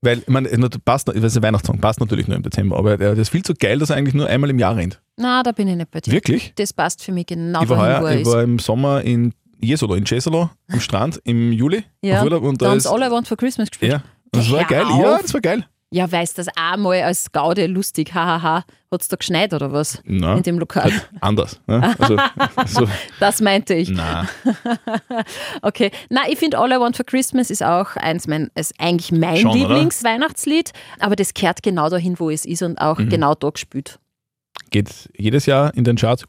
Weil, 0.00 0.18
ich 0.18 0.28
meine, 0.28 0.48
passt, 0.84 1.08
ich 1.12 1.22
weiß, 1.22 1.36
ein 1.36 1.42
Weihnachtssong 1.42 1.80
passt 1.80 1.98
natürlich 2.00 2.28
nur 2.28 2.36
im 2.36 2.42
Dezember, 2.42 2.76
aber 2.78 2.96
der, 2.96 3.14
der 3.14 3.22
ist 3.22 3.30
viel 3.30 3.42
zu 3.42 3.52
geil, 3.54 3.78
dass 3.78 3.90
er 3.90 3.96
eigentlich 3.96 4.14
nur 4.14 4.28
einmal 4.28 4.48
im 4.48 4.58
Jahr 4.58 4.76
rennt. 4.76 5.00
Na, 5.16 5.42
da 5.42 5.50
bin 5.50 5.66
ich 5.66 5.76
nicht 5.76 5.90
bei 5.90 6.00
dir. 6.00 6.12
Wirklich? 6.12 6.52
Das 6.54 6.72
passt 6.72 7.02
für 7.02 7.10
mich 7.10 7.26
genau 7.26 7.62
ich 7.62 7.68
war, 7.68 7.78
heuer, 7.78 8.08
er 8.08 8.14
ich 8.14 8.22
ist. 8.22 8.32
war 8.32 8.42
im 8.42 8.60
Sommer 8.60 9.02
in 9.02 9.34
Jesolo, 9.60 9.94
in 9.94 10.04
Jesolo, 10.04 10.50
am 10.68 10.80
Strand 10.80 11.20
im 11.24 11.52
Juli 11.52 11.84
Ja, 12.02 12.22
Urlaub 12.22 12.42
und 12.44 12.60
Da 12.62 12.66
da 12.66 12.70
haben 12.72 12.80
sie 12.80 12.90
All 12.90 13.02
I 13.02 13.10
Want 13.10 13.26
for 13.28 13.36
Christmas 13.36 13.70
gespielt. 13.70 13.92
ja, 13.92 14.02
das 14.32 14.50
war 14.50 14.60
Hör 14.60 14.66
geil. 14.66 14.84
auf. 14.84 15.00
Ja, 15.02 15.18
das 15.20 15.34
war 15.34 15.40
geil. 15.40 15.66
Ja, 15.90 16.12
weiß 16.12 16.34
das 16.34 16.48
auch 16.48 16.76
mal 16.76 17.00
als 17.02 17.32
Gaude 17.32 17.66
lustig. 17.66 18.12
Hahaha. 18.12 18.64
Hat 18.92 19.00
es 19.02 19.08
da 19.08 19.16
geschneit 19.16 19.54
oder 19.54 19.72
was? 19.72 20.02
Na, 20.04 20.36
In 20.36 20.42
dem 20.42 20.58
Lokal. 20.58 20.92
anders. 21.22 21.60
Ne? 21.66 21.94
Also, 21.98 22.16
so, 22.84 22.88
Das 23.20 23.40
meinte 23.40 23.72
ich. 23.74 23.88
na, 23.88 24.28
Okay. 25.62 25.90
Na, 26.10 26.28
ich 26.28 26.38
finde 26.38 26.58
All 26.58 26.70
I 26.70 26.78
Want 26.78 26.96
for 26.96 27.06
Christmas 27.06 27.50
ist 27.50 27.62
auch 27.62 27.96
eins 27.96 28.26
mein, 28.26 28.50
ist 28.54 28.74
eigentlich 28.78 29.12
mein? 29.12 29.46
Lieblingsweihnachtslied. 29.48 30.72
Aber 31.00 31.16
das 31.16 31.32
kehrt 31.34 31.62
genau 31.62 31.88
dahin, 31.88 32.18
wo 32.20 32.28
es 32.30 32.44
ist 32.44 32.62
und 32.62 32.78
auch 32.80 32.98
Mhm. 32.98 33.08
genau 33.08 33.34
da 33.34 33.48
gespielt. 33.50 33.98
geht 34.70 35.08
jedes 35.16 35.46
Jahr 35.46 35.72
in 35.74 35.84
den 35.84 35.96
Charts. 35.96 36.24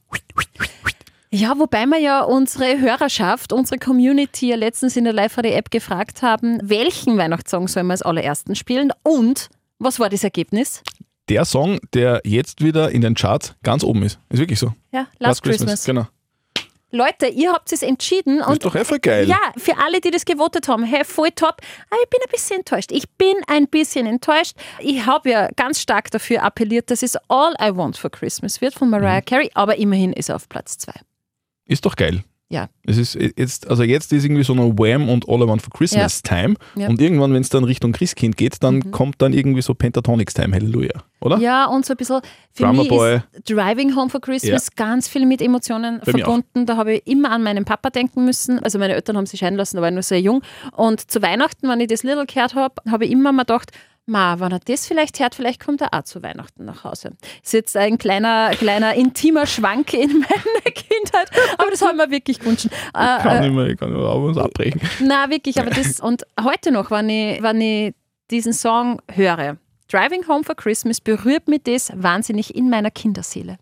Ja, 1.31 1.59
wobei 1.59 1.85
wir 1.85 1.99
ja 1.99 2.21
unsere 2.23 2.79
Hörerschaft, 2.79 3.53
unsere 3.53 3.77
Community 3.79 4.49
ja 4.49 4.55
letztens 4.55 4.95
in 4.97 5.03
der 5.03 5.13
Live-Radio-App 5.13 5.69
gefragt 5.69 6.23
haben, 6.23 6.59
welchen 6.63 7.17
Weihnachtssong 7.17 7.67
sollen 7.67 7.85
wir 7.87 7.93
als 7.93 8.01
allerersten 8.01 8.55
spielen 8.55 8.91
und 9.03 9.49
was 9.77 9.99
war 9.99 10.09
das 10.09 10.23
Ergebnis? 10.23 10.81
Der 11.29 11.45
Song, 11.45 11.79
der 11.93 12.21
jetzt 12.25 12.63
wieder 12.63 12.89
in 12.89 13.01
den 13.01 13.13
Charts 13.13 13.53
ganz 13.61 13.83
oben 13.83 14.01
ist. 14.01 14.19
Ist 14.29 14.39
wirklich 14.39 14.57
so. 14.57 14.73
Ja, 14.91 15.05
Last, 15.19 15.43
Christmas. 15.43 15.85
Genau. 15.85 16.07
Leute, 16.91 17.27
ihr 17.27 17.51
habt 17.51 17.71
es 17.71 17.83
entschieden 17.83 18.39
Das 18.39 18.53
ist 18.53 18.65
doch 18.65 18.73
einfach 18.73 18.99
geil. 18.99 19.27
Ja, 19.27 19.37
für 19.55 19.77
alle, 19.77 20.01
die 20.01 20.09
das 20.09 20.25
gewotet 20.25 20.67
haben, 20.67 20.83
hey, 20.83 21.05
voll 21.05 21.29
top. 21.29 21.57
Aber 21.91 22.01
ich 22.03 22.09
bin 22.09 22.19
ein 22.25 22.31
bisschen 22.31 22.57
enttäuscht. 22.57 22.91
Ich 22.91 23.07
bin 23.11 23.35
ein 23.47 23.67
bisschen 23.67 24.07
enttäuscht. 24.07 24.55
Ich 24.79 25.05
habe 25.05 25.29
ja 25.29 25.47
ganz 25.55 25.79
stark 25.79 26.09
dafür 26.09 26.41
appelliert, 26.41 26.89
dass 26.89 27.03
es 27.03 27.15
All 27.27 27.53
I 27.61 27.75
Want 27.77 27.97
for 27.97 28.09
Christmas 28.09 28.59
wird 28.59 28.73
von 28.73 28.87
Mhm. 28.87 28.91
Mariah 28.93 29.21
Carey, 29.21 29.51
aber 29.53 29.77
immerhin 29.77 30.13
ist 30.13 30.29
er 30.29 30.37
auf 30.37 30.49
Platz 30.49 30.79
zwei. 30.79 30.93
Ist 31.69 31.85
doch 31.85 31.95
geil. 31.95 32.23
Ja. 32.51 32.67
Es 32.83 32.97
ist 32.97 33.13
jetzt, 33.13 33.69
also 33.69 33.83
jetzt 33.83 34.11
ist 34.11 34.25
irgendwie 34.25 34.43
so 34.43 34.53
eine 34.53 34.75
Wham 34.75 35.07
und 35.07 35.29
All 35.29 35.43
I 35.43 35.47
Want 35.47 35.61
for 35.61 35.71
Christmas 35.71 36.23
Time. 36.23 36.55
Ja. 36.75 36.87
Und 36.89 36.99
irgendwann, 36.99 37.31
wenn 37.31 37.41
es 37.43 37.49
dann 37.49 37.63
Richtung 37.63 37.91
Christkind 37.91 38.37
geht, 38.37 38.63
dann 38.63 38.77
Mhm. 38.77 38.89
kommt 38.89 39.21
dann 39.21 39.33
irgendwie 39.33 39.61
so 39.61 39.75
Pentatonics 39.75 40.33
Time, 40.33 40.55
Halleluja. 40.55 41.03
Oder? 41.21 41.37
Ja, 41.37 41.65
und 41.67 41.85
so 41.85 41.93
ein 41.93 41.97
bisschen, 41.97 42.21
für 42.51 42.63
Drummer 42.63 42.79
mich 42.81 42.89
Boy. 42.89 43.19
ist 43.33 43.47
Driving 43.51 43.95
Home 43.95 44.09
for 44.09 44.19
Christmas 44.19 44.75
ganz 44.75 45.07
viel 45.07 45.27
mit 45.27 45.43
Emotionen 45.43 45.99
Bei 46.03 46.11
verbunden. 46.11 46.65
Da 46.65 46.75
habe 46.75 46.95
ich 46.95 47.05
immer 47.05 47.29
an 47.29 47.43
meinen 47.43 47.65
Papa 47.65 47.91
denken 47.91 48.25
müssen. 48.25 48.57
Also 48.57 48.79
meine 48.79 48.95
Eltern 48.95 49.15
haben 49.15 49.27
sich 49.27 49.39
scheiden 49.41 49.55
lassen, 49.55 49.75
da 49.75 49.83
war 49.83 49.89
ich 49.89 49.95
noch 49.95 50.01
sehr 50.01 50.19
jung. 50.19 50.41
Und 50.75 51.11
zu 51.11 51.21
Weihnachten, 51.21 51.69
wenn 51.69 51.79
ich 51.81 51.87
das 51.89 52.01
Little 52.01 52.25
gehört 52.25 52.55
habe, 52.55 52.73
habe 52.89 53.05
ich 53.05 53.11
immer 53.11 53.31
mal 53.31 53.43
gedacht, 53.43 53.69
Ma, 54.09 54.39
wenn 54.39 54.51
er 54.51 54.59
das 54.59 54.87
vielleicht 54.87 55.19
hört, 55.19 55.35
vielleicht 55.35 55.63
kommt 55.63 55.81
er 55.81 55.93
auch 55.93 56.03
zu 56.03 56.23
Weihnachten 56.23 56.65
nach 56.65 56.83
Hause. 56.83 57.11
Ist 57.43 57.53
jetzt 57.53 57.77
ein 57.77 57.99
kleiner, 57.99 58.49
kleiner 58.51 58.95
intimer 58.95 59.45
Schwank 59.45 59.93
in 59.93 60.19
meine 60.19 60.63
Kindheit, 60.73 61.29
aber 61.59 61.69
das 61.69 61.81
haben 61.83 61.97
wir 61.97 62.09
wirklich 62.09 62.39
gewünscht. 62.39 62.65
Äh, 62.65 62.69
Kann 62.93 63.41
nicht 63.41 63.53
mehr, 63.53 63.67
ich 63.67 63.77
kann 63.77 63.93
nur 63.93 64.35
was 64.35 64.37
abbrechen. 64.43 64.81
Na, 64.99 65.29
wirklich, 65.29 65.59
aber 65.59 65.69
das, 65.69 65.99
und 65.99 66.23
heute 66.43 66.71
noch, 66.71 66.89
wenn 66.89 67.07
ich, 67.09 67.41
wenn 67.43 67.61
ich 67.61 67.93
diesen 68.31 68.53
Song 68.53 68.99
höre, 69.11 69.57
Driving 69.91 70.27
Home 70.27 70.43
for 70.43 70.55
Christmas, 70.55 70.99
berührt 70.99 71.47
mich 71.47 71.61
das 71.63 71.91
wahnsinnig 71.95 72.55
in 72.55 72.69
meiner 72.69 72.91
Kinderseele. 72.91 73.57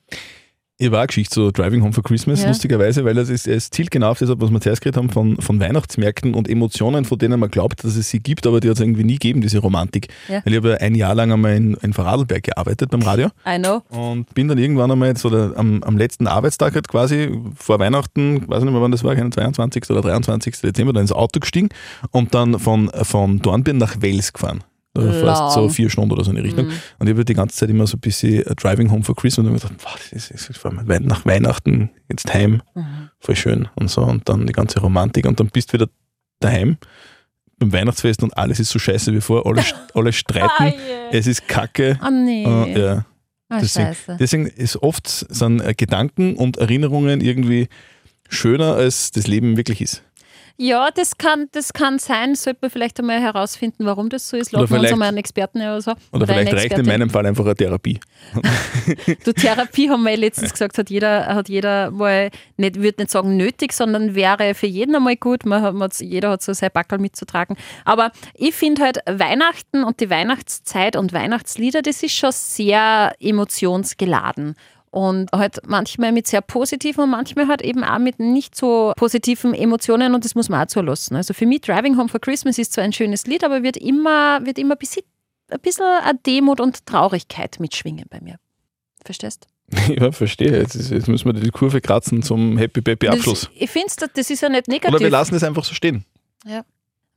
Ich 0.79 0.91
war 0.91 0.99
eine 0.99 1.07
Geschichte 1.07 1.33
zu 1.33 1.51
Driving 1.51 1.81
Home 1.81 1.91
for 1.91 2.03
Christmas, 2.03 2.43
Ja. 2.43 2.49
lustigerweise, 2.49 3.03
weil 3.03 3.17
es 3.17 3.29
ist, 3.29 3.47
es 3.47 3.71
zielt 3.71 3.89
genau 3.89 4.11
auf 4.11 4.19
das, 4.19 4.29
ab, 4.29 4.37
was 4.41 4.51
wir 4.51 4.61
zuerst 4.61 4.81
geredet 4.81 4.97
haben, 4.97 5.09
von, 5.09 5.37
von 5.41 5.59
Weihnachtsmärkten 5.59 6.35
und 6.35 6.47
Emotionen, 6.47 7.03
von 7.03 7.17
denen 7.17 7.39
man 7.39 7.49
glaubt, 7.49 7.83
dass 7.83 7.95
es 7.95 8.11
sie 8.11 8.19
gibt, 8.19 8.45
aber 8.45 8.59
die 8.59 8.69
hat 8.69 8.75
es 8.75 8.81
irgendwie 8.81 9.03
nie 9.03 9.13
gegeben, 9.13 9.41
diese 9.41 9.57
Romantik. 9.57 10.09
Ja. 10.27 10.41
Weil 10.45 10.53
ich 10.53 10.57
habe 10.57 10.69
ja 10.69 10.75
ein 10.75 10.93
Jahr 10.93 11.15
lang 11.15 11.31
einmal 11.31 11.55
in, 11.55 11.73
in 11.81 11.93
Vorarlberg 11.93 12.43
gearbeitet 12.43 12.91
beim 12.91 13.01
Radio 13.01 13.29
I 13.47 13.57
know. 13.57 13.81
und 13.89 14.31
bin 14.35 14.47
dann 14.49 14.59
irgendwann 14.59 14.91
einmal 14.91 15.07
jetzt, 15.09 15.25
oder 15.25 15.53
am, 15.55 15.81
am 15.81 15.97
letzten 15.97 16.27
Arbeitstag 16.27 16.75
halt 16.75 16.87
quasi 16.87 17.31
vor 17.55 17.79
Weihnachten, 17.79 18.47
weiß 18.47 18.61
nicht 18.63 18.71
mehr 18.71 18.81
wann 18.81 18.91
das 18.91 19.03
war, 19.03 19.15
kein 19.15 19.31
22. 19.31 19.89
oder 19.89 20.01
23. 20.01 20.61
Dezember, 20.61 20.93
dann 20.93 21.01
ins 21.01 21.11
Auto 21.11 21.39
gestiegen 21.39 21.69
und 22.11 22.35
dann 22.35 22.59
von, 22.59 22.91
von 23.01 23.39
Dornbirn 23.39 23.77
nach 23.77 23.99
Wels 24.03 24.31
gefahren. 24.31 24.63
Fast 25.01 25.53
so 25.55 25.69
vier 25.69 25.89
Stunden 25.89 26.11
oder 26.11 26.23
so 26.23 26.31
in 26.31 26.35
die 26.37 26.43
Richtung. 26.43 26.67
Mhm. 26.67 26.71
Und 26.99 27.07
ich 27.07 27.13
habe 27.13 27.25
die 27.25 27.33
ganze 27.33 27.55
Zeit 27.57 27.69
immer 27.69 27.87
so 27.87 27.97
ein 27.97 27.99
bisschen 28.01 28.45
äh, 28.45 28.55
Driving 28.55 28.91
Home 28.91 29.03
for 29.03 29.15
Christmas 29.15 29.39
und 29.47 29.53
habe 29.53 29.53
mir 29.55 29.59
gedacht, 29.59 29.83
wow, 29.85 29.95
das 29.97 30.11
ist, 30.31 30.33
das 30.33 30.49
ist 30.49 31.01
nach 31.05 31.25
Weihnachten 31.25 31.89
jetzt 32.09 32.33
heim, 32.33 32.61
Mhm. 32.75 33.09
voll 33.19 33.35
schön 33.35 33.67
und 33.75 33.89
so. 33.89 34.01
Und 34.03 34.27
dann 34.29 34.47
die 34.47 34.53
ganze 34.53 34.79
Romantik 34.81 35.25
und 35.25 35.39
dann 35.39 35.47
bist 35.47 35.69
du 35.69 35.73
wieder 35.73 35.87
daheim 36.39 36.77
beim 37.59 37.73
Weihnachtsfest 37.73 38.21
und 38.21 38.37
alles 38.37 38.59
ist 38.59 38.69
so 38.69 38.77
scheiße 38.79 39.11
wie 39.13 39.21
vor, 39.21 39.45
alle, 39.47 39.63
alle 39.95 40.13
streiten, 40.13 40.47
Ah, 40.59 40.65
yeah. 40.65 40.73
es 41.11 41.25
ist 41.25 41.47
kacke. 41.47 41.99
Oh 42.05 42.11
nee. 42.11 42.43
Äh, 42.43 42.79
ja. 42.79 43.05
Ah, 43.49 43.59
deswegen- 43.61 43.87
scheiße. 43.87 44.17
Deswegen 44.19 44.45
ist 44.47 44.75
oft 44.83 45.07
sind 45.07 45.61
äh, 45.61 45.73
Gedanken 45.75 46.35
und 46.35 46.57
Erinnerungen 46.57 47.21
irgendwie 47.21 47.67
schöner, 48.29 48.75
als 48.75 49.09
das 49.11 49.25
Leben 49.25 49.57
wirklich 49.57 49.81
ist. 49.81 50.03
Ja, 50.59 50.89
das 50.89 51.19
kann, 51.19 51.47
das 51.51 51.71
kann 51.71 51.99
sein. 51.99 52.33
Sollte 52.33 52.57
man 52.63 52.71
vielleicht 52.71 52.99
einmal 52.99 53.21
herausfinden, 53.21 53.85
warum 53.85 54.09
das 54.09 54.27
so 54.27 54.37
ist. 54.37 54.51
Oder 54.53 54.61
Laden 54.63 54.69
wir 54.71 54.75
uns 54.75 54.79
vielleicht- 54.81 54.93
einmal 54.93 55.07
einen 55.09 55.17
Experten 55.17 55.57
oder 55.59 55.81
so. 55.81 55.91
Oder, 56.11 56.25
vielleicht 56.25 56.47
eine 56.51 56.57
reicht 56.59 56.77
in 56.79 56.85
meinem 56.87 57.09
Fall 57.11 57.25
einfach 57.27 57.45
eine 57.45 57.55
Therapie. 57.55 57.99
Du, 59.23 59.33
Therapie 59.33 59.89
haben 59.89 60.03
wir 60.03 60.17
letztens 60.17 60.51
gesagt, 60.53 60.77
hat 60.77 60.89
jeder, 60.89 61.27
hat 61.27 61.49
jeder 61.49 61.91
mal, 61.91 62.31
nicht, 62.55 62.77
würde 62.77 63.01
nicht 63.03 63.11
sagen 63.11 63.37
nötig, 63.37 63.73
sondern 63.73 64.15
wäre 64.15 64.55
für 64.55 64.65
jeden 64.67 64.95
einmal 64.95 65.15
gut. 65.17 65.45
Man 65.45 65.61
hat, 65.61 65.73
man 65.73 65.83
hat, 65.89 65.99
jeder 65.99 66.31
hat 66.31 66.41
so 66.41 66.53
sein 66.53 66.71
Backel 66.73 66.97
mitzutragen. 66.97 67.55
Aber 67.85 68.11
ich 68.33 68.55
finde 68.55 68.81
halt 68.83 68.99
Weihnachten 69.05 69.83
und 69.83 69.99
die 69.99 70.09
Weihnachtszeit 70.09 70.95
und 70.95 71.13
Weihnachtslieder, 71.13 71.81
das 71.81 72.01
ist 72.01 72.13
schon 72.15 72.31
sehr 72.31 73.13
emotionsgeladen. 73.19 74.55
Und 74.97 75.31
halt 75.31 75.59
manchmal 75.67 76.11
mit 76.11 76.25
sehr 76.25 76.41
positiven 76.41 77.03
und 77.03 77.11
manchmal 77.11 77.47
halt 77.47 77.61
eben 77.61 77.83
auch 77.83 77.99
mit 77.99 78.19
nicht 78.19 78.55
so 78.55 78.93
positiven 78.97 79.53
Emotionen 79.53 80.15
und 80.15 80.25
das 80.25 80.33
muss 80.33 80.49
man 80.49 80.63
auch 80.63 80.67
zulassen. 80.67 81.15
Also 81.15 81.35
für 81.35 81.45
mich 81.45 81.61
Driving 81.61 81.99
Home 81.99 82.09
for 82.09 82.19
Christmas 82.19 82.57
ist 82.57 82.73
zwar 82.73 82.83
ein 82.83 82.93
schönes 82.93 83.27
Lied, 83.27 83.43
aber 83.43 83.61
wird 83.61 83.77
immer, 83.77 84.43
wird 84.43 84.57
immer 84.57 84.73
ein 84.73 84.79
bisschen, 84.79 85.03
ein 85.51 85.59
bisschen 85.59 85.85
Demut 86.25 86.59
und 86.59 86.83
Traurigkeit 86.87 87.59
mitschwingen 87.59 88.05
bei 88.09 88.19
mir. 88.21 88.37
Verstehst? 89.05 89.45
ja, 89.87 90.11
verstehe. 90.11 90.57
Jetzt, 90.57 90.73
ist, 90.73 90.89
jetzt 90.89 91.07
müssen 91.07 91.25
wir 91.25 91.33
die 91.33 91.51
Kurve 91.51 91.79
kratzen 91.79 92.23
zum 92.23 92.57
Happy 92.57 92.81
Peppy 92.81 93.07
Abschluss. 93.07 93.41
Das, 93.41 93.49
ich 93.53 93.69
finde, 93.69 93.93
das 94.11 94.29
ist 94.31 94.41
ja 94.41 94.49
nicht 94.49 94.67
negativ. 94.67 94.95
Oder 94.95 95.03
wir 95.03 95.11
lassen 95.11 95.35
es 95.35 95.43
einfach 95.43 95.63
so 95.63 95.75
stehen. 95.75 96.05
I'm 96.43 96.63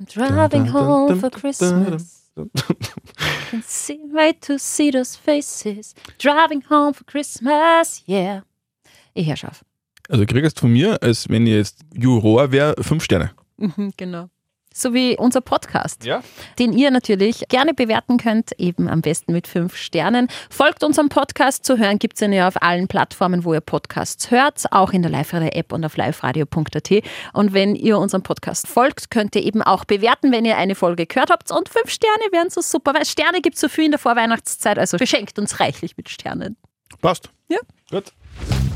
driving 0.06 0.70
home 0.70 1.16
for 1.16 1.30
Christmas. 1.30 2.19
Can 3.50 3.62
see, 3.62 4.00
wait 4.12 4.40
to 4.42 4.58
see 4.58 4.90
those 4.90 5.16
faces. 5.16 5.94
Driving 6.18 6.62
home 6.68 6.94
for 6.94 7.04
Christmas, 7.04 8.02
yeah. 8.06 8.42
Ich 9.14 9.44
auf. 9.44 9.64
Also 10.08 10.26
kriegst 10.26 10.58
von 10.60 10.72
mir, 10.72 11.02
als 11.02 11.28
wenn 11.28 11.46
ich 11.46 11.54
jetzt 11.54 11.84
Juror 11.94 12.52
wäre, 12.52 12.74
fünf 12.82 13.04
Sterne. 13.04 13.30
Mhm, 13.58 13.92
genau. 13.96 14.28
So 14.72 14.94
wie 14.94 15.16
unser 15.16 15.40
Podcast, 15.40 16.04
Ja. 16.04 16.22
den 16.60 16.72
ihr 16.72 16.90
natürlich 16.92 17.44
gerne 17.48 17.74
bewerten 17.74 18.18
könnt, 18.18 18.52
eben 18.58 18.88
am 18.88 19.00
besten 19.02 19.32
mit 19.32 19.48
fünf 19.48 19.76
Sternen. 19.76 20.28
Folgt 20.48 20.84
unserem 20.84 21.08
Podcast 21.08 21.64
zu 21.64 21.76
hören, 21.76 21.98
gibt 21.98 22.20
es 22.22 22.28
ja 22.30 22.46
auf 22.46 22.62
allen 22.62 22.86
Plattformen, 22.86 23.44
wo 23.44 23.52
ihr 23.52 23.60
Podcasts 23.60 24.30
hört, 24.30 24.70
auch 24.70 24.92
in 24.92 25.02
der 25.02 25.10
Live-Radio-App 25.10 25.72
und 25.72 25.84
auf 25.84 25.96
liveradio.at. 25.96 26.90
Und 27.32 27.52
wenn 27.52 27.74
ihr 27.74 27.98
unserem 27.98 28.22
Podcast 28.22 28.68
folgt, 28.68 29.10
könnt 29.10 29.34
ihr 29.34 29.42
eben 29.44 29.60
auch 29.62 29.84
bewerten, 29.84 30.30
wenn 30.30 30.44
ihr 30.44 30.56
eine 30.56 30.76
Folge 30.76 31.06
gehört 31.06 31.30
habt. 31.30 31.50
Und 31.50 31.68
fünf 31.68 31.90
Sterne 31.90 32.22
wären 32.30 32.48
so 32.50 32.60
super, 32.60 32.94
weil 32.94 33.04
Sterne 33.06 33.40
gibt 33.40 33.56
es 33.56 33.60
so 33.60 33.68
viel 33.68 33.86
in 33.86 33.90
der 33.90 33.98
Vorweihnachtszeit, 34.00 34.78
also 34.78 34.98
beschenkt 34.98 35.38
uns 35.40 35.58
reichlich 35.58 35.96
mit 35.96 36.08
Sternen. 36.08 36.56
Passt. 37.00 37.30
Ja. 37.48 37.58
Gut. 37.90 38.12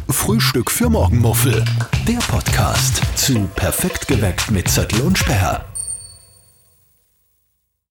Frühstück 0.08 0.70
für 0.70 0.88
Morgenmuffel. 0.88 1.64
Der 2.08 2.18
Podcast 2.18 3.00
zu 3.16 3.48
Perfekt 3.54 4.08
geweckt 4.08 4.50
mit 4.50 4.68
Zettel 4.68 5.00
und 5.02 5.16
Sperr. 5.18 5.64